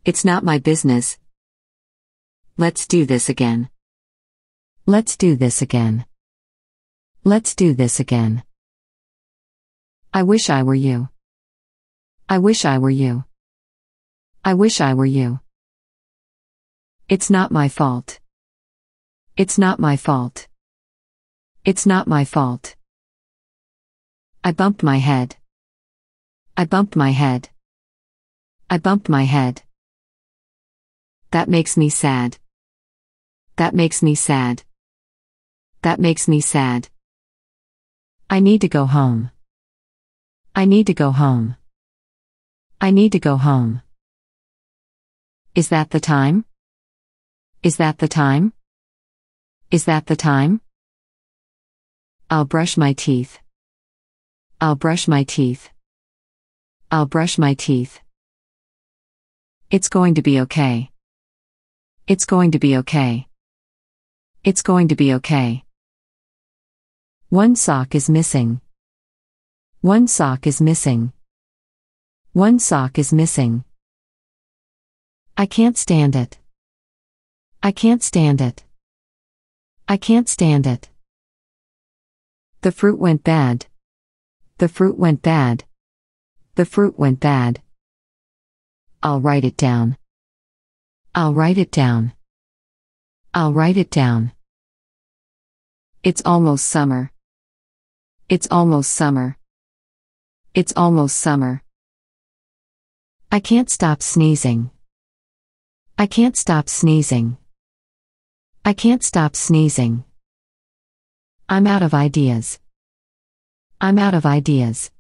It's 0.03 0.25
not 0.25 0.43
my 0.43 0.59
business. 0.59 1.17
Let's 2.57 2.85
do 2.87 3.05
this 3.05 3.29
again. 3.29 3.69
Let's 4.85 5.15
do 5.15 5.37
this 5.37 5.61
again. 5.61 6.03
Let's 7.23 7.55
do 7.55 7.73
this 7.73 8.01
again. 8.01 8.43
I 10.13 10.23
wish 10.23 10.49
I 10.49 10.63
were 10.63 10.75
you. 10.75 11.07
I 12.29 12.37
wish 12.37 12.65
I 12.65 12.77
were 12.77 12.89
you. 12.89 13.25
I 14.43 14.53
wish 14.53 14.81
I 14.81 14.93
were 14.93 15.05
you. 15.05 15.39
It's 17.09 17.29
not 17.29 17.51
my 17.51 17.67
fault. 17.69 18.19
It's 19.37 19.57
not 19.57 19.79
my 19.79 19.97
fault. 19.97 20.47
It's 21.63 21.85
not 21.85 22.07
my 22.07 22.25
fault. 22.25 22.75
I 24.43 24.51
bumped 24.51 24.81
my 24.81 24.97
head. 24.97 25.35
I 26.57 26.65
bumped 26.65 26.95
my 26.95 27.11
head. 27.11 27.49
I 28.69 28.77
bumped 28.77 29.09
my 29.09 29.23
head. 29.23 29.61
That 31.31 31.47
makes 31.47 31.77
me 31.77 31.89
sad. 31.89 32.39
That 33.57 33.75
makes 33.75 34.01
me 34.01 34.15
sad. 34.15 34.63
That 35.81 35.99
makes 35.99 36.27
me 36.27 36.41
sad. 36.41 36.89
I 38.29 38.39
need 38.39 38.61
to 38.61 38.67
go 38.67 38.85
home. 38.85 39.31
I 40.55 40.65
need 40.65 40.87
to 40.87 40.93
go 40.93 41.11
home. 41.11 41.57
I 42.83 42.89
need 42.89 43.11
to 43.11 43.19
go 43.19 43.37
home. 43.37 43.83
Is 45.53 45.69
that 45.69 45.91
the 45.91 45.99
time? 45.99 46.45
Is 47.61 47.77
that 47.77 47.99
the 47.99 48.07
time? 48.07 48.53
Is 49.69 49.85
that 49.85 50.07
the 50.07 50.15
time? 50.15 50.61
I'll 52.31 52.45
brush 52.45 52.77
my 52.77 52.93
teeth. 52.93 53.37
I'll 54.59 54.73
brush 54.73 55.07
my 55.07 55.23
teeth. 55.23 55.69
I'll 56.89 57.05
brush 57.05 57.37
my 57.37 57.53
teeth. 57.53 57.99
It's 59.69 59.87
going 59.87 60.15
to 60.15 60.23
be 60.23 60.41
okay. 60.41 60.89
It's 62.07 62.25
going 62.25 62.49
to 62.49 62.59
be 62.59 62.77
okay. 62.77 63.27
It's 64.43 64.63
going 64.63 64.87
to 64.87 64.95
be 64.95 65.13
okay. 65.13 65.63
One 67.29 67.55
sock 67.55 67.93
is 67.93 68.09
missing. 68.09 68.59
One 69.81 70.07
sock 70.07 70.47
is 70.47 70.59
missing. 70.59 71.13
One 72.33 72.59
sock 72.59 72.97
is 72.97 73.11
missing. 73.11 73.65
I 75.35 75.45
can't 75.45 75.77
stand 75.77 76.15
it. 76.15 76.39
I 77.61 77.73
can't 77.73 78.01
stand 78.01 78.39
it. 78.39 78.63
I 79.85 79.97
can't 79.97 80.29
stand 80.29 80.65
it. 80.65 80.87
The 82.61 82.71
fruit 82.71 82.97
went 82.97 83.25
bad. 83.25 83.65
The 84.59 84.69
fruit 84.69 84.97
went 84.97 85.21
bad. 85.21 85.65
The 86.55 86.63
fruit 86.63 86.97
went 86.97 87.19
bad. 87.19 87.61
I'll 89.03 89.19
write 89.19 89.43
it 89.43 89.57
down. 89.57 89.97
I'll 91.13 91.33
write 91.33 91.57
it 91.57 91.69
down. 91.69 92.13
I'll 93.33 93.51
write 93.51 93.75
it 93.75 93.91
down. 93.91 94.31
It's 96.01 96.21
almost 96.25 96.65
summer. 96.65 97.11
It's 98.29 98.47
almost 98.49 98.91
summer. 98.91 99.37
It's 100.53 100.71
almost 100.77 101.17
summer. 101.17 101.61
I 103.33 103.39
can't 103.39 103.69
stop 103.69 104.01
sneezing. 104.01 104.71
I 105.97 106.05
can't 106.05 106.35
stop 106.35 106.67
sneezing. 106.67 107.37
I 108.65 108.73
can't 108.73 109.01
stop 109.01 109.37
sneezing. 109.37 110.03
I'm 111.47 111.65
out 111.65 111.81
of 111.81 111.93
ideas. 111.93 112.59
I'm 113.79 113.97
out 113.97 114.15
of 114.15 114.25
ideas. 114.25 114.91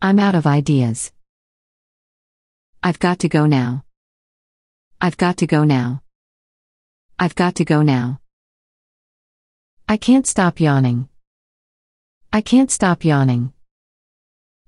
I'm 0.00 0.18
out 0.18 0.34
of 0.34 0.46
ideas. 0.46 1.12
I've 2.82 2.98
got 2.98 3.18
to 3.18 3.28
go 3.28 3.44
now. 3.44 3.84
I've 4.98 5.18
got 5.18 5.36
to 5.38 5.46
go 5.46 5.64
now. 5.64 6.00
I've 7.18 7.34
got 7.34 7.56
to 7.56 7.66
go 7.66 7.82
now. 7.82 8.20
I 9.86 9.98
can't 9.98 10.26
stop 10.26 10.58
yawning. 10.58 11.10
I 12.32 12.40
can't 12.40 12.70
stop 12.70 13.04
yawning. 13.04 13.52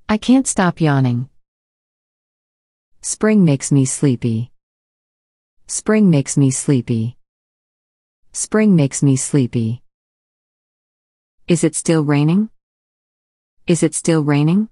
I 0.07 0.19
can't 0.19 0.47
stop 0.47 0.83
yawning. 0.83 1.31
Spring 3.05 3.45
makes 3.45 3.73
me 3.73 3.85
sleepy. 3.85 4.53
Spring 5.67 6.09
makes 6.09 6.37
me 6.37 6.53
sleepy. 6.53 7.17
Spring 8.33 8.77
makes 8.77 9.03
me 9.03 9.17
sleepy. 9.17 9.83
Is 11.49 11.65
it 11.65 11.75
still 11.75 12.05
raining? 12.05 12.49
Is 13.67 13.83
it 13.83 13.97
still 13.97 14.23
raining? 14.23 14.69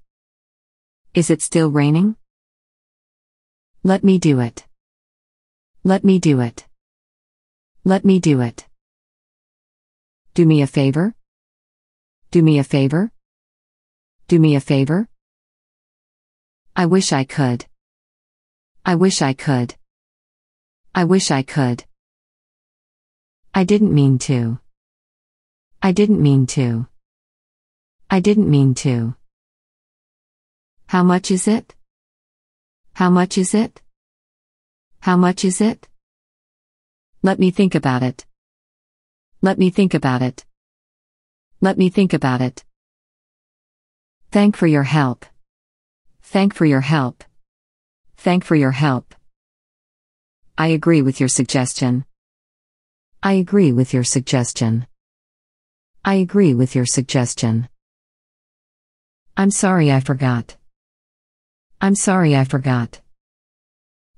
Is 1.12 1.28
it 1.28 1.42
still 1.42 1.72
raining? 1.72 2.14
Let 3.82 4.04
me 4.04 4.16
do 4.16 4.38
it. 4.38 4.64
Let 5.82 6.04
me 6.04 6.20
do 6.20 6.40
it. 6.40 6.66
Let 7.82 8.04
me 8.04 8.20
do 8.20 8.40
it. 8.42 8.64
Do 10.34 10.46
me 10.46 10.62
a 10.62 10.68
favor? 10.68 11.16
Do 12.30 12.44
me 12.44 12.60
a 12.60 12.64
favor? 12.64 13.10
Do 14.28 14.38
me 14.38 14.54
a 14.54 14.60
favor? 14.60 15.08
I 16.76 16.86
wish 16.86 17.12
I 17.12 17.24
could. 17.24 17.66
I 18.84 18.94
wish 18.94 19.20
I 19.20 19.34
could. 19.34 19.74
I 20.94 21.04
wish 21.04 21.30
I 21.30 21.42
could. 21.42 21.84
I 23.54 23.64
didn't 23.64 23.94
mean 23.94 24.18
to. 24.20 24.58
I 25.82 25.92
didn't 25.92 26.22
mean 26.22 26.46
to. 26.48 26.86
I 28.10 28.20
didn't 28.20 28.50
mean 28.50 28.74
to. 28.76 29.14
How 30.86 31.02
much 31.04 31.30
is 31.30 31.46
it? 31.46 31.74
How 32.94 33.10
much 33.10 33.38
is 33.38 33.54
it? 33.54 33.82
How 35.00 35.16
much 35.16 35.44
is 35.44 35.60
it? 35.60 35.88
Let 37.22 37.38
me 37.38 37.50
think 37.50 37.74
about 37.74 38.02
it. 38.02 38.26
Let 39.42 39.58
me 39.58 39.70
think 39.70 39.94
about 39.94 40.22
it. 40.22 40.44
Let 41.60 41.76
me 41.76 41.90
think 41.90 42.12
about 42.12 42.40
it. 42.40 42.64
Thank 44.30 44.56
for 44.56 44.66
your 44.66 44.84
help. 44.84 45.26
Thank 46.22 46.54
for 46.54 46.64
your 46.64 46.80
help. 46.80 47.24
Thank 48.22 48.44
for 48.44 48.54
your 48.54 48.72
help. 48.72 49.14
I 50.58 50.66
agree 50.68 51.00
with 51.00 51.20
your 51.20 51.28
suggestion. 51.30 52.04
I 53.22 53.32
agree 53.32 53.72
with 53.72 53.94
your 53.94 54.04
suggestion. 54.04 54.86
I 56.04 56.16
agree 56.16 56.52
with 56.52 56.74
your 56.74 56.84
suggestion. 56.84 57.70
I'm 59.38 59.50
sorry 59.50 59.90
I 59.90 60.00
forgot. 60.00 60.58
I'm 61.80 61.94
sorry 61.94 62.36
I 62.36 62.44
forgot. 62.44 63.00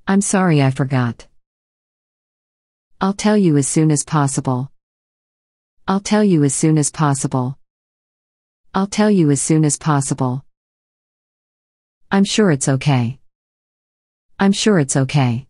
I'm 0.08 0.20
sorry 0.20 0.60
I 0.60 0.72
forgot. 0.72 1.28
I'll 3.00 3.14
tell 3.14 3.36
you 3.36 3.56
as 3.56 3.68
soon 3.68 3.92
as 3.92 4.02
possible. 4.02 4.72
I'll 5.86 6.00
tell 6.00 6.24
you 6.24 6.42
as 6.42 6.54
soon 6.56 6.76
as 6.76 6.90
possible. 6.90 7.56
I'll 8.74 8.88
tell 8.88 9.12
you 9.12 9.30
as 9.30 9.40
soon 9.40 9.64
as 9.64 9.78
possible. 9.78 10.44
I'm 12.10 12.24
sure 12.24 12.50
it's 12.50 12.68
okay. 12.68 13.20
I'm 14.42 14.50
sure 14.50 14.80
it's 14.80 14.96
okay. 14.96 15.46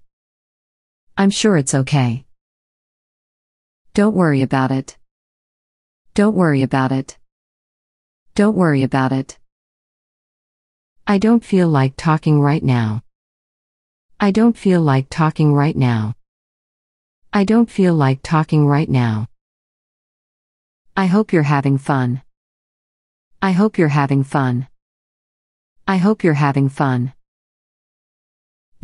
I'm 1.16 1.30
sure 1.30 1.56
it's 1.56 1.74
okay. 1.74 2.26
Don't 3.94 4.14
worry 4.14 4.42
about 4.42 4.70
it. 4.70 4.98
Don't 6.12 6.36
worry 6.36 6.60
about 6.60 6.92
it. 6.92 7.16
Don't 8.34 8.54
worry 8.54 8.82
about 8.82 9.12
it. 9.12 9.38
I 11.06 11.16
don't 11.16 11.42
feel 11.42 11.68
like 11.68 11.94
talking 11.96 12.38
right 12.42 12.62
now. 12.62 13.02
I 14.20 14.30
don't 14.30 14.58
feel 14.58 14.82
like 14.82 15.06
talking 15.08 15.54
right 15.54 15.74
now. 15.74 16.14
I 17.32 17.44
don't 17.44 17.70
feel 17.70 17.94
like 17.94 18.20
talking 18.22 18.66
right 18.66 18.90
now. 18.90 19.30
I 20.94 21.06
hope 21.06 21.32
you're 21.32 21.44
having 21.44 21.78
fun. 21.78 22.20
I 23.40 23.52
hope 23.52 23.78
you're 23.78 23.96
having 24.00 24.22
fun. 24.22 24.68
I 25.88 25.96
hope 25.96 26.22
you're 26.22 26.34
having 26.34 26.68
fun. 26.68 27.14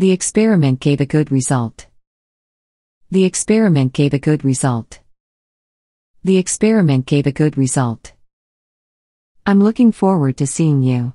The 0.01 0.13
experiment 0.13 0.79
gave 0.79 1.01
a 1.01 1.07
good 1.07 1.33
result. 1.33 1.89
The 3.11 3.25
experiment 3.25 3.93
gave 3.93 4.15
a 4.15 4.21
good 4.21 4.45
result. 4.45 5.01
The 6.23 6.37
experiment 6.37 7.05
gave 7.05 7.27
a 7.27 7.33
good 7.33 7.59
result. 7.59 8.13
I'm 9.45 9.61
looking 9.61 9.91
forward 9.91 10.37
to 10.37 10.47
seeing 10.47 10.85
you. 10.85 11.15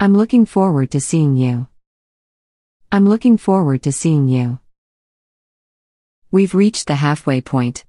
I'm 0.00 0.14
looking 0.14 0.46
forward 0.46 0.90
to 0.92 1.00
seeing 1.00 1.36
you. 1.36 1.68
I'm 2.90 3.06
looking 3.06 3.36
forward 3.36 3.82
to 3.82 3.92
seeing 3.92 4.26
you. 4.26 4.60
We've 6.30 6.54
reached 6.54 6.86
the 6.86 6.94
halfway 6.94 7.42
point. 7.42 7.84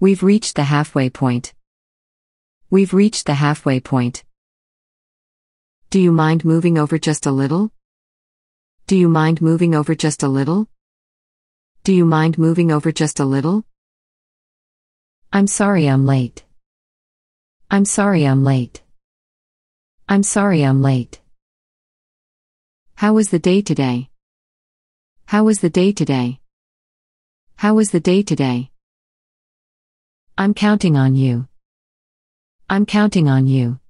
We've 0.00 0.24
reached 0.24 0.56
the 0.56 0.64
halfway 0.64 1.10
point. 1.10 1.54
We've 2.70 2.92
reached 2.92 3.26
the 3.26 3.34
halfway 3.34 3.78
point. 3.78 4.24
Do 5.90 6.00
you 6.00 6.10
mind 6.10 6.44
moving 6.44 6.76
over 6.76 6.98
just 6.98 7.24
a 7.24 7.30
little? 7.30 7.70
Do 8.88 8.96
you 8.96 9.10
mind 9.10 9.42
moving 9.42 9.74
over 9.74 9.94
just 9.94 10.22
a 10.22 10.28
little? 10.28 10.66
Do 11.84 11.92
you 11.92 12.06
mind 12.06 12.38
moving 12.38 12.72
over 12.72 12.90
just 12.90 13.20
a 13.20 13.24
little? 13.26 13.66
I'm 15.30 15.46
sorry 15.46 15.86
I'm 15.86 16.06
late. 16.06 16.42
I'm 17.70 17.84
sorry 17.84 18.24
I'm 18.26 18.44
late. 18.44 18.80
I'm 20.08 20.22
sorry 20.22 20.62
I'm 20.62 20.80
late. 20.80 21.20
How 22.94 23.12
was 23.12 23.28
the 23.28 23.38
day 23.38 23.60
today? 23.60 24.08
How 25.26 25.44
was 25.44 25.60
the 25.60 25.68
day 25.68 25.92
today? 25.92 26.40
How 27.56 27.74
was 27.74 27.90
the 27.90 28.00
day 28.00 28.22
today? 28.22 28.70
I'm 30.38 30.54
counting 30.54 30.96
on 30.96 31.14
you. 31.14 31.46
I'm 32.70 32.86
counting 32.86 33.28
on 33.28 33.46
you. 33.46 33.80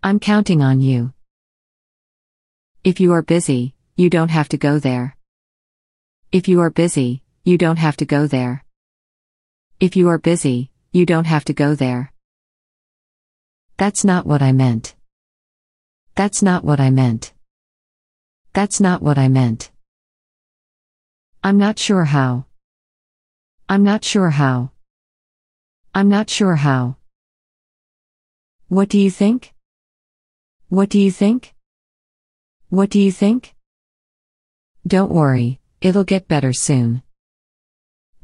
I'm 0.00 0.20
counting 0.20 0.62
on 0.62 0.80
you. 0.80 1.12
If 2.84 3.00
you 3.00 3.12
are 3.14 3.22
busy, 3.22 3.74
you 4.00 4.08
don't 4.08 4.30
have 4.30 4.48
to 4.48 4.56
go 4.56 4.78
there. 4.78 5.14
If 6.32 6.48
you 6.48 6.60
are 6.62 6.70
busy, 6.70 7.22
you 7.44 7.58
don't 7.58 7.76
have 7.76 7.98
to 7.98 8.06
go 8.06 8.26
there. 8.26 8.64
If 9.78 9.94
you 9.94 10.08
are 10.08 10.16
busy, 10.16 10.70
you 10.90 11.04
don't 11.04 11.26
have 11.26 11.44
to 11.44 11.52
go 11.52 11.74
there. 11.74 12.10
That's 13.76 14.02
not 14.02 14.24
what 14.24 14.40
I 14.40 14.52
meant. 14.52 14.94
That's 16.14 16.40
not 16.42 16.64
what 16.64 16.80
I 16.80 16.88
meant. 16.88 17.34
That's 18.54 18.80
not 18.80 19.02
what 19.02 19.18
I 19.18 19.28
meant. 19.28 19.70
I'm 21.44 21.58
not 21.58 21.78
sure 21.78 22.06
how. 22.06 22.46
I'm 23.68 23.84
not 23.84 24.02
sure 24.02 24.30
how. 24.30 24.70
I'm 25.94 26.08
not 26.08 26.30
sure 26.30 26.56
how. 26.56 26.96
What 28.68 28.88
do 28.88 28.98
you 28.98 29.10
think? 29.10 29.52
What 30.70 30.88
do 30.88 30.98
you 30.98 31.10
think? 31.10 31.54
What 32.70 32.88
do 32.88 32.98
you 32.98 33.12
think? 33.12 33.54
Don't 34.86 35.10
worry, 35.10 35.60
it'll 35.82 36.04
get 36.04 36.26
better 36.26 36.52
soon. 36.54 37.02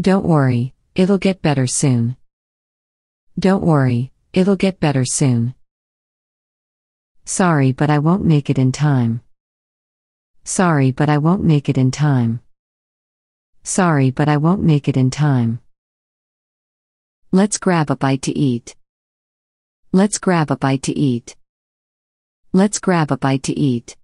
Don't 0.01 0.25
worry, 0.25 0.75
it'll 0.95 1.19
get 1.19 1.43
better 1.43 1.67
soon. 1.67 2.17
Don't 3.39 3.63
worry, 3.63 4.13
it'll 4.33 4.57
get 4.57 4.81
better 4.81 5.05
soon. 5.05 5.55
Sorry, 7.27 7.73
but 7.73 7.91
I 7.91 7.99
won't 7.99 8.25
make 8.25 8.49
it 8.49 8.59
in 8.59 8.73
time. 8.73 9.21
Sorry, 10.45 10.93
but 10.93 11.11
I 11.11 11.19
won't 11.19 11.45
make 11.45 11.69
it 11.69 11.77
in 11.77 11.91
time. 11.91 12.41
Sorry, 13.63 14.11
but 14.11 14.29
I 14.29 14.39
won't 14.39 14.63
make 14.63 14.89
it 14.89 14.97
in 14.97 15.11
time. 15.11 15.61
Let's 17.33 17.59
grab 17.59 17.91
a 17.91 17.97
bite 17.97 18.23
to 18.23 18.33
eat. 18.39 18.77
Let's 19.93 20.19
grab 20.19 20.51
a 20.51 20.57
bite 20.57 20.85
to 20.85 20.99
eat. 20.99 21.37
Let's 22.53 22.79
grab 22.79 23.11
a 23.11 23.17
bite 23.17 23.43
to 23.43 23.53
eat. 23.53 23.97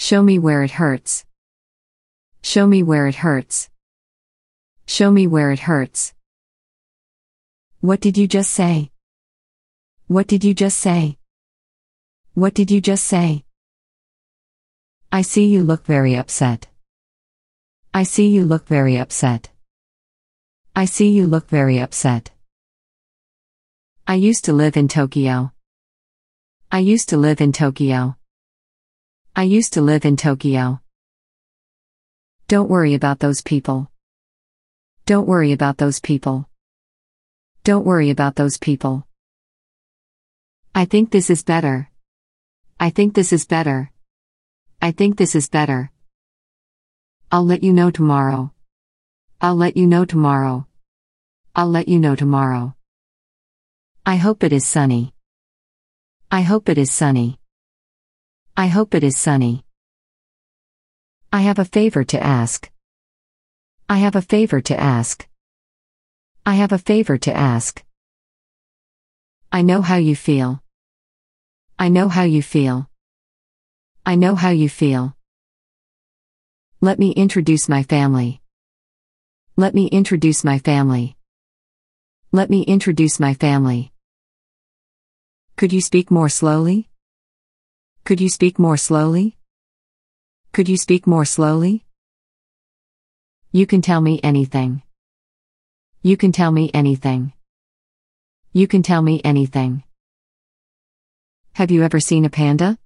Show 0.00 0.22
me 0.22 0.38
where 0.38 0.62
it 0.62 0.70
hurts. 0.70 1.26
Show 2.40 2.66
me 2.66 2.82
where 2.82 3.06
it 3.06 3.16
hurts. 3.16 3.68
Show 4.86 5.10
me 5.10 5.26
where 5.26 5.50
it 5.50 5.60
hurts. 5.68 6.14
What 7.80 8.00
did 8.00 8.16
you 8.16 8.26
just 8.26 8.50
say? 8.50 8.92
What 10.06 10.26
did 10.26 10.42
you 10.42 10.54
just 10.54 10.78
say? 10.78 11.18
What 12.32 12.54
did 12.54 12.70
you 12.70 12.80
just 12.80 13.04
say? 13.04 13.44
I 15.12 15.20
see 15.20 15.44
you 15.44 15.62
look 15.62 15.84
very 15.84 16.14
upset. 16.16 16.68
I 17.92 18.04
see 18.04 18.28
you 18.28 18.46
look 18.46 18.66
very 18.66 18.96
upset. 18.96 19.50
I 20.74 20.86
see 20.86 21.10
you 21.10 21.26
look 21.26 21.46
very 21.50 21.78
upset. 21.78 22.30
I 24.06 24.14
used 24.14 24.46
to 24.46 24.54
live 24.54 24.78
in 24.78 24.88
Tokyo. 24.88 25.52
I 26.72 26.78
used 26.78 27.10
to 27.10 27.18
live 27.18 27.42
in 27.42 27.52
Tokyo. 27.52 28.16
I 29.36 29.44
used 29.44 29.74
to 29.74 29.80
live 29.80 30.04
in 30.04 30.16
Tokyo. 30.16 30.80
Don't 32.48 32.68
worry 32.68 32.94
about 32.94 33.20
those 33.20 33.42
people. 33.42 33.88
Don't 35.06 35.28
worry 35.28 35.52
about 35.52 35.78
those 35.78 36.00
people. 36.00 36.48
Don't 37.62 37.86
worry 37.86 38.10
about 38.10 38.34
those 38.34 38.58
people. 38.58 39.06
I 40.74 40.84
think 40.84 41.10
this 41.10 41.30
is 41.30 41.44
better. 41.44 41.90
I 42.80 42.90
think 42.90 43.14
this 43.14 43.32
is 43.32 43.46
better. 43.46 43.92
I 44.82 44.90
think 44.90 45.16
this 45.16 45.34
is 45.34 45.48
better. 45.48 45.90
I'll 47.30 47.46
let 47.46 47.62
you 47.62 47.72
know 47.72 47.90
tomorrow. 47.90 48.52
I'll 49.40 49.56
let 49.56 49.76
you 49.76 49.86
know 49.86 50.04
tomorrow. 50.04 50.66
I'll 51.54 51.70
let 51.70 51.88
you 51.88 52.00
know 52.00 52.16
tomorrow. 52.16 52.74
I 54.04 54.16
hope 54.16 54.42
it 54.42 54.52
is 54.52 54.66
sunny. 54.66 55.14
I 56.30 56.42
hope 56.42 56.68
it 56.68 56.78
is 56.78 56.90
sunny. 56.90 57.39
I 58.60 58.66
hope 58.66 58.94
it 58.94 59.02
is 59.02 59.16
sunny. 59.16 59.64
I 61.32 61.40
have 61.40 61.58
a 61.58 61.64
favor 61.64 62.04
to 62.04 62.22
ask. 62.22 62.70
I 63.88 63.96
have 63.96 64.16
a 64.16 64.20
favor 64.20 64.60
to 64.60 64.78
ask. 64.78 65.26
I 66.44 66.56
have 66.56 66.72
a 66.72 66.76
favor 66.90 67.16
to 67.16 67.32
ask. 67.32 67.82
I 69.50 69.62
know 69.62 69.80
how 69.80 69.96
you 69.96 70.14
feel. 70.14 70.62
I 71.78 71.88
know 71.88 72.10
how 72.10 72.24
you 72.24 72.42
feel. 72.42 72.90
I 74.04 74.16
know 74.16 74.34
how 74.34 74.50
you 74.50 74.68
feel. 74.68 75.16
Let 76.82 76.98
me 76.98 77.12
introduce 77.12 77.66
my 77.66 77.82
family. 77.82 78.42
Let 79.56 79.72
me 79.72 79.86
introduce 79.86 80.44
my 80.44 80.58
family. 80.58 81.16
Let 82.30 82.50
me 82.50 82.60
introduce 82.64 83.18
my 83.18 83.32
family. 83.32 83.90
Could 85.56 85.72
you 85.72 85.80
speak 85.80 86.10
more 86.10 86.28
slowly? 86.28 86.89
Could 88.04 88.20
you 88.20 88.28
speak 88.28 88.58
more 88.58 88.76
slowly? 88.76 89.36
Could 90.52 90.68
you 90.68 90.76
speak 90.76 91.06
more 91.06 91.24
slowly? 91.24 91.84
You 93.52 93.66
can 93.66 93.82
tell 93.82 94.00
me 94.00 94.20
anything. 94.22 94.82
You 96.02 96.16
can 96.16 96.32
tell 96.32 96.50
me 96.50 96.70
anything. 96.74 97.32
You 98.52 98.66
can 98.66 98.82
tell 98.82 99.02
me 99.02 99.20
anything. 99.24 99.84
Have 101.52 101.70
you 101.70 101.82
ever 101.82 102.00
seen 102.00 102.24
a 102.24 102.30
panda? 102.30 102.78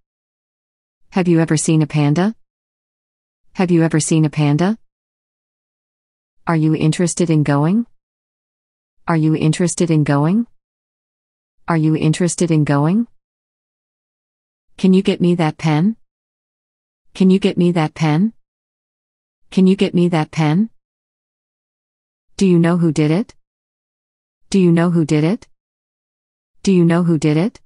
Have 1.11 1.29
you 1.29 1.41
ever 1.41 1.57
seen 1.57 1.81
a 1.81 1.87
panda? 1.87 2.35
Have 3.53 3.71
you 3.71 3.83
ever 3.83 4.01
seen 4.01 4.25
a 4.25 4.31
panda? 4.31 4.79
Are 6.47 6.57
you 6.57 6.75
interested 6.75 7.31
in 7.31 7.45
going? 7.45 7.87
Are 9.07 9.17
you 9.17 9.37
interested 9.37 9.91
in 9.91 10.05
going? 10.05 10.47
Are 11.69 11.77
you 11.77 11.97
interested 11.97 12.51
in 12.51 12.65
going? 12.65 13.07
Can 14.77 14.93
you 14.93 15.03
get 15.03 15.21
me 15.21 15.35
that 15.37 15.57
pen? 15.57 15.97
Can 17.15 17.31
you 17.31 17.39
get 17.39 17.57
me 17.57 17.73
that 17.73 17.95
pen? 17.95 18.33
Can 19.51 19.67
you 19.67 19.77
get 19.77 19.95
me 19.95 20.09
that 20.09 20.31
pen? 20.31 20.71
Do 22.37 22.47
you 22.47 22.59
know 22.59 22.77
who 22.77 22.91
did 22.93 23.11
it? 23.11 23.35
Do 24.51 24.59
you 24.59 24.73
know 24.73 24.91
who 24.91 25.05
did 25.05 25.25
it? 25.25 25.47
Do 26.65 26.73
you 26.73 26.85
know 26.85 27.05
who 27.05 27.19
did 27.19 27.37
it? 27.37 27.61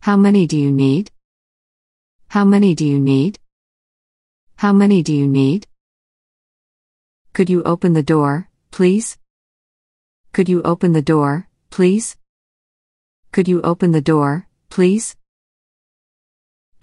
How 0.00 0.16
many 0.16 0.46
do 0.46 0.58
you 0.58 0.72
need? 0.72 1.10
How 2.28 2.44
many 2.44 2.74
do 2.74 2.86
you 2.86 2.98
need? 2.98 3.38
How 4.56 4.72
many 4.72 5.02
do 5.02 5.14
you 5.14 5.28
need? 5.28 5.66
Could 7.34 7.50
you 7.50 7.62
open 7.64 7.92
the 7.92 8.02
door, 8.02 8.48
please? 8.70 9.18
Could 10.32 10.48
you 10.48 10.62
open 10.62 10.92
the 10.92 11.02
door, 11.02 11.48
please? 11.70 12.16
Could 13.32 13.48
you 13.48 13.60
open 13.62 13.92
the 13.92 14.00
door, 14.00 14.46
please? 14.70 15.16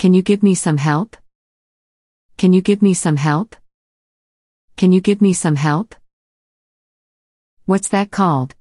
Can 0.02 0.16
you 0.16 0.24
give 0.24 0.42
me 0.42 0.56
some 0.56 0.78
help? 0.78 1.16
Can 2.36 2.54
you 2.54 2.62
give 2.64 2.82
me 2.82 2.96
some 2.96 3.18
help? 3.18 3.56
Can 4.76 4.92
you 4.92 5.00
give 5.00 5.22
me 5.22 5.32
some 5.32 5.58
help? 5.58 5.94
What's 7.68 7.88
that 7.90 8.10
called? 8.10 8.56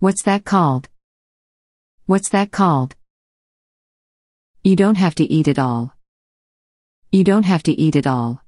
What's 0.00 0.22
that 0.24 0.44
called? 0.44 0.90
What's 2.04 2.28
that 2.28 2.50
called? 2.50 2.94
You 4.62 4.76
don't 4.76 4.96
have 4.96 5.14
to 5.14 5.24
eat 5.24 5.48
it 5.48 5.58
all. 5.58 5.94
You 7.10 7.24
don't 7.24 7.46
have 7.46 7.62
to 7.62 7.72
eat 7.72 7.96
it 7.96 8.06
all. 8.06 8.42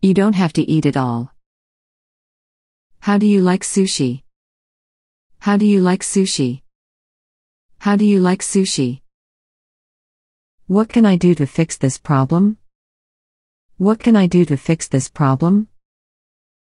You 0.00 0.14
don't 0.14 0.36
have 0.36 0.52
to 0.52 0.62
eat 0.62 0.86
it 0.86 0.96
all. 0.96 1.32
How 3.00 3.18
do 3.18 3.26
you 3.26 3.42
like 3.42 3.62
sushi? 3.62 4.22
How 5.40 5.56
do 5.56 5.66
you 5.66 5.80
like 5.80 6.02
sushi? 6.02 6.62
How 7.80 7.96
do 7.96 8.04
you 8.04 8.20
like 8.20 8.38
sushi? 8.38 9.00
What 10.70 10.88
can 10.88 11.04
I 11.04 11.16
do 11.16 11.34
to 11.34 11.46
fix 11.48 11.76
this 11.76 11.98
problem? 11.98 12.56
What 13.76 13.98
can 13.98 14.14
I 14.14 14.28
do 14.28 14.44
to 14.44 14.56
fix 14.56 14.86
this 14.86 15.08
problem? 15.08 15.66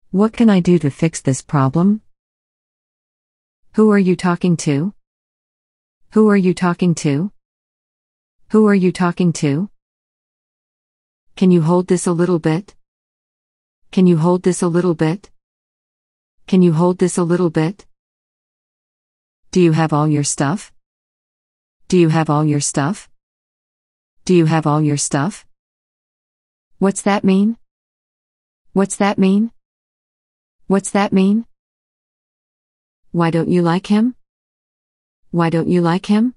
What 0.09 0.33
can 0.33 0.49
I 0.49 0.61
do 0.61 0.79
to 0.79 0.89
fix 0.89 1.21
this 1.21 1.43
problem? 1.43 2.01
Who 3.75 3.91
are 3.91 3.99
you 3.99 4.15
talking 4.15 4.57
to? 4.65 4.95
Who 6.13 6.27
are 6.27 6.35
you 6.35 6.55
talking 6.55 6.95
to? 7.05 7.31
Who 8.49 8.65
are 8.65 8.73
you 8.73 8.91
talking 8.91 9.31
to? 9.33 9.69
Can 11.35 11.51
you 11.51 11.61
hold 11.61 11.87
this 11.87 12.07
a 12.07 12.13
little 12.13 12.39
bit? 12.39 12.75
Can 13.91 14.07
you 14.07 14.17
hold 14.17 14.41
this 14.41 14.63
a 14.63 14.67
little 14.67 14.95
bit? 14.95 15.29
Can 16.47 16.63
you 16.63 16.73
hold 16.73 16.97
this 16.97 17.19
a 17.19 17.23
little 17.23 17.51
bit? 17.51 17.85
Do 19.51 19.61
you 19.61 19.73
have 19.73 19.93
all 19.93 20.07
your 20.07 20.23
stuff? 20.23 20.73
Do 21.87 21.99
you 21.99 22.09
have 22.09 22.31
all 22.31 22.43
your 22.43 22.59
stuff? 22.59 23.07
Do 24.25 24.33
you 24.33 24.45
have 24.45 24.65
all 24.65 24.81
your 24.81 24.95
stuff? 24.95 25.45
What's 26.79 27.01
that 27.01 27.25
mean? 27.25 27.57
What's 28.71 28.95
that 28.95 29.17
mean? 29.17 29.51
What's 30.67 30.91
that 30.91 31.11
mean? 31.11 31.45
Why 33.11 33.31
don't 33.31 33.49
you 33.49 33.61
like 33.61 33.87
him? 33.87 34.15
Why 35.31 35.49
don't 35.49 35.67
you 35.67 35.81
like 35.81 36.05
him? 36.05 36.35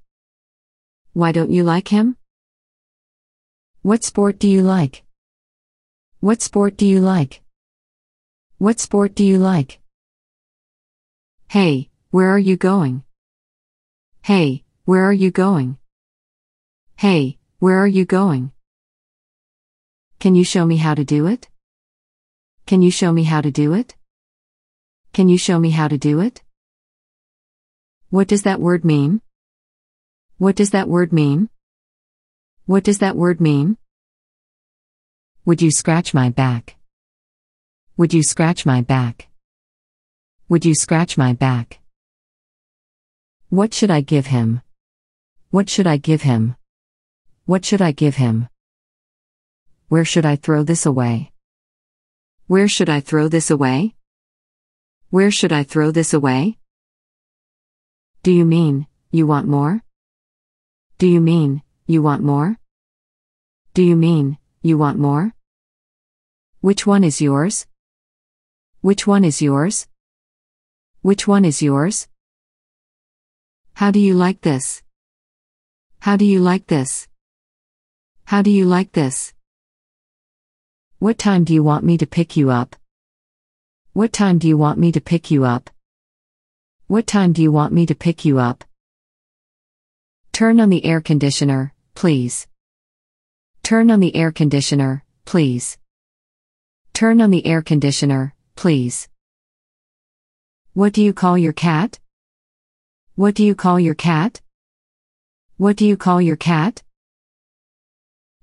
Why 1.12 1.30
don't 1.30 1.52
you 1.52 1.62
like 1.62 1.86
him? 1.86 2.16
What 3.82 4.02
sport 4.02 4.40
do 4.40 4.48
you 4.48 4.62
like? 4.62 5.04
What 6.18 6.42
sport 6.42 6.76
do 6.76 6.86
you 6.86 7.00
like? 7.00 7.40
What 8.58 8.80
sport 8.80 9.14
do 9.14 9.24
you 9.24 9.38
like? 9.38 9.78
Hey, 11.46 11.90
where 12.10 12.30
are 12.30 12.44
you 12.50 12.56
going? 12.56 13.04
Hey, 14.22 14.64
where 14.86 15.04
are 15.04 15.12
you 15.12 15.30
going? 15.30 15.78
Hey, 16.96 17.38
where 17.66 17.82
are 17.82 17.94
you 17.98 18.04
going? 18.04 18.52
Can 20.20 20.36
you 20.36 20.44
show 20.44 20.64
me 20.64 20.76
how 20.76 20.94
to 20.94 21.04
do 21.04 21.26
it? 21.26 21.48
Can 22.64 22.80
you 22.80 22.92
show 22.92 23.10
me 23.12 23.24
how 23.24 23.40
to 23.40 23.50
do 23.50 23.74
it? 23.74 23.96
Can 25.12 25.28
you 25.28 25.36
show 25.36 25.58
me 25.58 25.70
how 25.70 25.88
to 25.88 25.98
do 25.98 26.20
it? 26.20 26.44
What 28.08 28.28
does 28.28 28.44
that 28.44 28.60
word 28.60 28.84
mean? 28.84 29.20
What 30.38 30.54
does 30.54 30.70
that 30.70 30.86
word 30.86 31.12
mean? 31.12 31.48
What 32.66 32.84
does 32.84 33.00
that 33.00 33.16
word 33.16 33.40
mean? 33.40 33.78
Would 35.44 35.60
you 35.60 35.72
scratch 35.72 36.14
my 36.14 36.30
back? 36.30 36.76
Would 37.96 38.14
you 38.14 38.22
scratch 38.22 38.64
my 38.64 38.80
back? 38.80 39.26
Would 40.48 40.64
you 40.64 40.76
scratch 40.76 41.18
my 41.18 41.32
back? 41.32 41.80
What 43.48 43.74
should 43.74 43.90
I 43.90 44.02
give 44.02 44.26
him? 44.26 44.62
What 45.50 45.68
should 45.68 45.88
I 45.88 45.96
give 45.96 46.22
him? 46.22 46.54
What 47.46 47.64
should 47.64 47.80
I 47.80 47.92
give 47.92 48.16
him? 48.16 48.48
Where 49.86 50.04
should 50.04 50.26
I 50.26 50.34
throw 50.34 50.64
this 50.64 50.84
away? 50.84 51.30
Where 52.48 52.66
should 52.66 52.88
I 52.88 52.98
throw 52.98 53.28
this 53.28 53.52
away? 53.52 53.94
Where 55.10 55.30
should 55.30 55.52
I 55.52 55.62
throw 55.62 55.92
this 55.92 56.12
away? 56.12 56.58
Do 58.24 58.32
you 58.32 58.44
mean, 58.44 58.88
you 59.12 59.28
want 59.28 59.46
more? 59.46 59.84
Do 60.98 61.06
you 61.06 61.20
mean, 61.20 61.62
you 61.86 62.02
want 62.02 62.24
more? 62.24 62.58
Do 63.74 63.82
you 63.84 63.94
mean, 63.94 64.38
you 64.62 64.76
want 64.76 64.98
more? 64.98 65.32
Which 66.62 66.84
one 66.84 67.04
is 67.04 67.20
yours? 67.20 67.64
Which 68.80 69.06
one 69.06 69.24
is 69.24 69.40
yours? 69.40 69.86
Which 71.00 71.28
one 71.28 71.44
is 71.44 71.62
yours? 71.62 72.08
How 73.74 73.92
do 73.92 74.00
you 74.00 74.14
like 74.14 74.40
this? 74.40 74.82
How 76.00 76.16
do 76.16 76.24
you 76.24 76.40
like 76.40 76.66
this? 76.66 77.06
How 78.26 78.42
do 78.42 78.50
you 78.50 78.64
like 78.64 78.90
this? 78.90 79.32
What 80.98 81.16
time 81.16 81.44
do 81.44 81.54
you 81.54 81.62
want 81.62 81.84
me 81.84 81.96
to 81.96 82.08
pick 82.08 82.36
you 82.36 82.50
up? 82.50 82.74
What 83.92 84.12
time 84.12 84.38
do 84.38 84.48
you 84.48 84.58
want 84.58 84.80
me 84.80 84.90
to 84.90 85.00
pick 85.00 85.30
you 85.30 85.44
up? 85.44 85.70
What 86.88 87.06
time 87.06 87.32
do 87.32 87.40
you 87.40 87.52
want 87.52 87.72
me 87.72 87.86
to 87.86 87.94
pick 87.94 88.24
you 88.24 88.40
up? 88.40 88.64
Turn 90.32 90.58
on 90.58 90.70
the 90.70 90.84
air 90.84 91.00
conditioner, 91.00 91.72
please. 91.94 92.48
Turn 93.62 93.92
on 93.92 94.00
the 94.00 94.16
air 94.16 94.32
conditioner, 94.32 95.04
please. 95.24 95.78
Turn 96.94 97.20
on 97.20 97.30
the 97.30 97.46
air 97.46 97.62
conditioner, 97.62 98.34
please. 98.56 99.08
What 100.74 100.92
do 100.92 101.00
you 101.00 101.12
call 101.12 101.38
your 101.38 101.52
cat? 101.52 102.00
What 103.14 103.36
do 103.36 103.44
you 103.44 103.54
call 103.54 103.78
your 103.78 103.94
cat? 103.94 104.40
What 105.58 105.76
do 105.76 105.86
you 105.86 105.96
call 105.96 106.20
your 106.20 106.34
cat? 106.36 106.82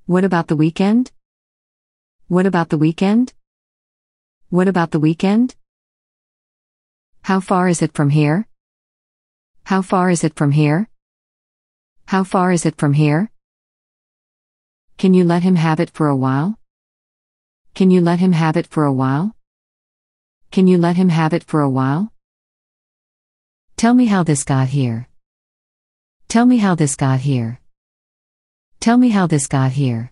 What 0.06 0.26
about 0.26 0.50
the 0.50 0.58
weekend? 0.58 1.14
What 2.28 2.46
about 2.46 2.68
the 2.68 2.78
weekend? 2.78 3.32
What 4.50 4.68
about 4.68 4.92
the 4.92 5.00
weekend? 5.00 5.56
How 7.22 7.40
far 7.40 7.70
is 7.70 7.82
it 7.82 7.94
from 7.94 8.10
here? 8.10 8.50
How 9.64 9.82
far 9.82 10.10
is 10.10 10.26
it 10.26 10.36
from 10.36 10.52
here? 10.52 10.90
How 12.08 12.26
far 12.26 12.52
is 12.52 12.66
it 12.66 12.76
from 12.78 12.94
here? 12.94 13.32
Can 14.98 15.14
you 15.14 15.24
let 15.24 15.44
him 15.44 15.56
have 15.56 15.80
it 15.80 15.90
for 15.90 16.10
a 16.10 16.18
while? 16.18 16.60
Can 17.74 17.90
you 17.90 18.02
let 18.02 18.20
him 18.20 18.34
have 18.34 18.58
it 18.58 18.68
for 18.68 18.84
a 18.84 18.92
while? 18.92 19.38
Can 20.52 20.68
you 20.68 20.78
let 20.78 20.98
him 20.98 21.10
have 21.10 21.34
it 21.34 21.46
for 21.46 21.62
a 21.62 21.70
while? 21.70 22.12
Tell 23.78 23.94
me 23.94 24.08
how 24.08 24.24
this 24.24 24.44
got 24.44 24.68
here. 24.68 25.08
Tell 26.28 26.46
me 26.46 26.58
how 26.58 26.76
this 26.76 26.98
got 26.98 27.22
here. 27.22 27.63
Tell 28.84 28.98
me 28.98 29.12
how 29.12 29.28
this 29.28 29.48
got 29.48 29.72
here. 29.72 30.12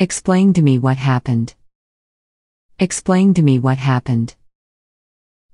Explain 0.00 0.52
to 0.54 0.62
me 0.62 0.80
what 0.80 0.96
happened. 0.96 1.54
Explain 2.80 3.34
to 3.34 3.42
me 3.42 3.60
what 3.60 3.78
happened. 3.78 4.34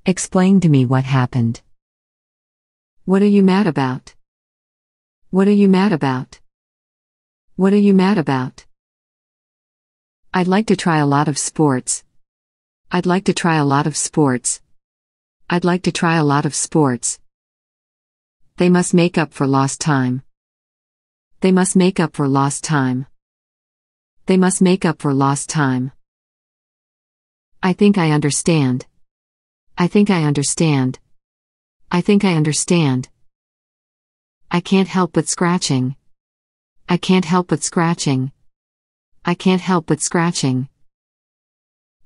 Explain 0.06 0.60
to 0.60 0.70
me 0.70 0.86
what 0.86 1.04
happened. 1.04 1.60
What 3.04 3.20
are 3.20 3.32
you 3.36 3.42
mad 3.42 3.66
about? 3.66 4.14
What 5.28 5.46
are 5.46 5.58
you 5.62 5.68
mad 5.68 5.92
about? 5.92 6.40
What 7.56 7.74
are 7.74 7.84
you 7.88 7.92
mad 7.92 8.16
about? 8.16 8.64
I'd 10.32 10.48
like 10.48 10.68
to 10.68 10.76
try 10.76 10.96
a 10.96 11.06
lot 11.14 11.28
of 11.28 11.36
sports. 11.36 12.04
I'd 12.90 13.04
like 13.04 13.24
to 13.24 13.34
try 13.34 13.56
a 13.56 13.66
lot 13.66 13.86
of 13.86 13.98
sports. 13.98 14.62
I'd 15.50 15.66
like 15.66 15.82
to 15.82 15.92
try 15.92 16.16
a 16.16 16.24
lot 16.24 16.46
of 16.46 16.54
sports. 16.54 17.18
They 18.56 18.70
must 18.70 18.94
make 18.94 19.18
up 19.18 19.34
for 19.34 19.46
lost 19.46 19.78
time. 19.82 20.22
They 21.44 21.52
must 21.52 21.76
make 21.76 22.00
up 22.00 22.16
for 22.16 22.26
lost 22.26 22.64
time. 22.64 23.04
They 24.24 24.38
must 24.38 24.62
make 24.62 24.86
up 24.86 25.02
for 25.02 25.12
lost 25.12 25.50
time. 25.50 25.92
I 27.62 27.74
think 27.74 27.98
I 27.98 28.12
understand. 28.12 28.86
I 29.76 29.86
think 29.86 30.08
I 30.08 30.22
understand. 30.24 31.00
I 31.92 32.00
think 32.00 32.24
I 32.24 32.32
understand. 32.32 33.10
I 34.50 34.60
can't 34.60 34.88
help 34.88 35.12
but 35.12 35.28
scratching. 35.28 35.96
I 36.88 36.96
can't 36.96 37.26
help 37.26 37.48
but 37.48 37.62
scratching. 37.62 38.32
I 39.22 39.34
can't 39.34 39.60
help 39.60 39.84
but 39.84 40.00
scratching. 40.00 40.70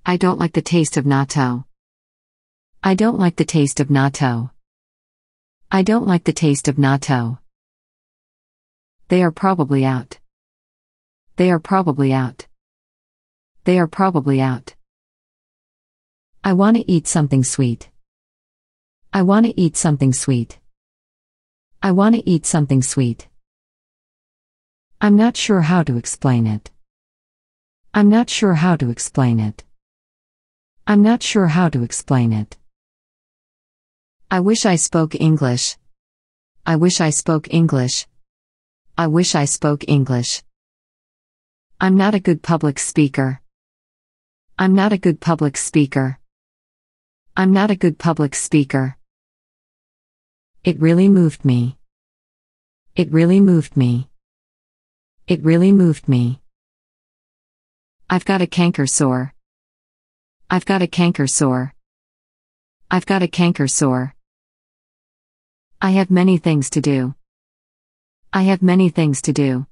I 0.05 0.17
don't 0.17 0.41
like 0.41 0.55
the 0.55 0.63
taste 0.63 0.97
of 0.97 1.05
natto. 1.05 1.65
I 2.83 2.97
don't 2.97 3.21
like 3.21 3.37
the 3.37 3.45
taste 3.45 3.79
of 3.79 3.87
natto. 3.87 4.51
I 5.71 5.83
don't 5.83 6.09
like 6.09 6.25
the 6.25 6.33
taste 6.33 6.67
of 6.67 6.75
natto. 6.75 7.39
They 9.09 9.23
are 9.23 9.31
probably 9.31 9.87
out. 9.87 10.19
They 11.37 11.51
are 11.51 11.59
probably 11.59 12.13
out. 12.13 12.47
They 13.65 13.79
are 13.79 13.87
probably 13.87 14.39
out. 14.41 14.75
I 16.45 16.53
want 16.53 16.77
to 16.77 16.91
eat 16.91 17.07
something 17.07 17.43
sweet. 17.43 17.89
I 19.11 19.23
want 19.23 19.47
to 19.47 19.59
eat 19.59 19.79
something 19.79 20.13
sweet. 20.13 20.59
I 21.83 21.93
want 21.93 22.17
to 22.17 22.29
eat 22.29 22.45
something 22.45 22.83
sweet. 22.83 23.29
I'm 25.01 25.17
not 25.17 25.39
sure 25.39 25.63
how 25.63 25.83
to 25.85 25.97
explain 25.97 26.47
it. 26.47 26.71
I'm 27.95 28.11
not 28.11 28.29
sure 28.29 28.55
how 28.55 28.77
to 28.77 28.91
explain 28.91 29.41
it. 29.41 29.65
I'm 30.87 31.03
not 31.03 31.23
sure 31.23 31.47
how 31.47 31.71
to 31.71 31.83
explain 31.83 32.33
it. 32.35 32.59
I 34.31 34.41
wish 34.41 34.67
I 34.67 34.77
spoke 34.77 35.15
English. 35.15 35.79
I 36.67 36.77
wish 36.77 37.01
I 37.01 37.09
spoke 37.09 37.55
English. 37.55 38.07
I 39.01 39.07
wish 39.07 39.37
I 39.37 39.45
spoke 39.45 39.85
English. 39.87 40.43
I'm 41.81 41.97
not 41.97 42.17
a 42.17 42.19
good 42.19 42.43
public 42.43 42.81
speaker. 42.81 43.41
I'm 44.59 44.75
not 44.75 44.93
a 44.93 44.99
good 44.99 45.21
public 45.21 45.57
speaker. 45.57 46.19
I'm 47.37 47.53
not 47.53 47.71
a 47.71 47.77
good 47.77 48.01
public 48.01 48.35
speaker. 48.35 48.97
It 50.65 50.81
really 50.81 51.09
moved 51.09 51.45
me. 51.45 51.79
It 52.97 53.13
really 53.13 53.41
moved 53.41 53.77
me. 53.77 54.09
It 55.29 55.45
really 55.45 55.71
moved 55.71 56.09
me. 56.09 56.41
I've 58.11 58.25
got 58.25 58.43
a 58.43 58.49
canker 58.49 58.89
sore. 58.89 59.33
I've 60.51 60.67
got 60.67 60.83
a 60.83 60.89
canker 60.89 61.29
sore. 61.29 61.73
I've 62.91 63.07
got 63.07 63.23
a 63.23 63.29
canker 63.29 63.69
sore. 63.69 64.17
I 65.81 65.93
have 65.93 66.11
many 66.11 66.37
things 66.37 66.69
to 66.71 66.81
do. 66.81 67.15
I 68.31 68.43
have 68.43 68.61
many 68.61 68.91
things 68.91 69.23
to 69.23 69.33
do. 69.33 69.67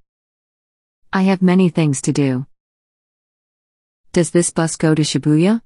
I 1.12 1.22
have 1.22 1.42
many 1.42 1.68
things 1.68 2.00
to 2.02 2.12
do. 2.12 2.46
Does 4.12 4.30
this 4.30 4.48
bus 4.48 4.76
go 4.76 4.94
to 4.94 5.02
Shibuya? 5.02 5.60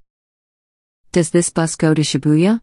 Does 1.12 1.30
this 1.30 1.50
bus 1.50 1.76
go 1.76 1.94
to 1.94 2.02
Shibuya? 2.02 2.62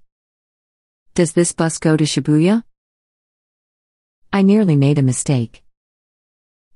Does 1.14 1.32
this 1.32 1.54
bus 1.54 1.80
go 1.80 1.96
to 1.96 2.04
Shibuya? 2.04 2.64
I 4.34 4.42
nearly 4.42 4.76
made 4.76 5.00
a 5.00 5.02
mistake. 5.02 5.64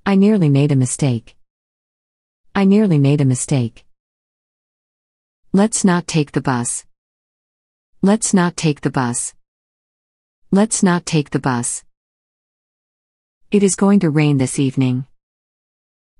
I 0.05 0.15
nearly 0.15 0.47
made 0.49 0.71
a 0.71 0.77
mistake. 0.77 1.35
I 2.55 2.63
nearly 2.63 2.99
made 2.99 3.19
a 3.19 3.25
mistake. 3.25 3.85
Let's 5.51 5.83
not 5.83 6.07
take 6.07 6.31
the 6.31 6.41
bus. 6.41 6.85
Let's 8.01 8.33
not 8.33 8.55
take 8.55 8.79
the 8.79 8.89
bus. 8.89 9.33
Let's 10.51 10.81
not 10.81 11.05
take 11.05 11.31
the 11.31 11.39
bus. 11.39 11.83
It 13.51 13.63
is 13.63 13.75
going 13.75 13.99
to 13.99 14.09
rain 14.09 14.37
this 14.37 14.59
evening. 14.59 15.05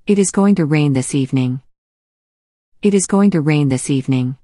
It 0.06 0.20
is 0.20 0.32
going 0.32 0.56
to 0.56 0.66
rain 0.66 0.92
this 0.92 1.16
evening. 1.16 1.62
It 2.82 2.94
is 2.94 3.08
going 3.08 3.32
to 3.32 3.40
rain 3.40 3.70
this 3.70 3.90
evening. 3.90 4.36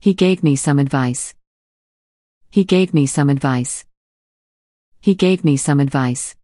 He 0.00 0.12
gave 0.12 0.44
me 0.44 0.54
some 0.54 0.78
advice. 0.78 1.34
He 2.50 2.64
gave 2.64 2.92
me 2.92 3.06
some 3.06 3.30
advice. 3.30 3.86
He 5.00 5.14
gave 5.14 5.46
me 5.46 5.56
some 5.56 5.80
advice. 5.80 6.36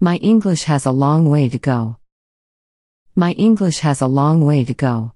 My 0.00 0.16
English 0.16 0.64
has 0.64 0.84
a 0.84 0.90
long 0.90 1.30
way 1.30 1.48
to 1.48 1.60
go. 1.60 1.98
My 3.14 3.34
English 3.34 3.78
has 3.86 4.00
a 4.00 4.08
long 4.08 4.44
way 4.44 4.64
to 4.64 4.74
go. 4.74 5.12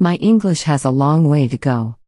My 0.00 0.16
English 0.16 0.62
has 0.62 0.84
a 0.84 0.90
long 0.90 1.28
way 1.28 1.46
to 1.46 1.56
go. 1.56 1.99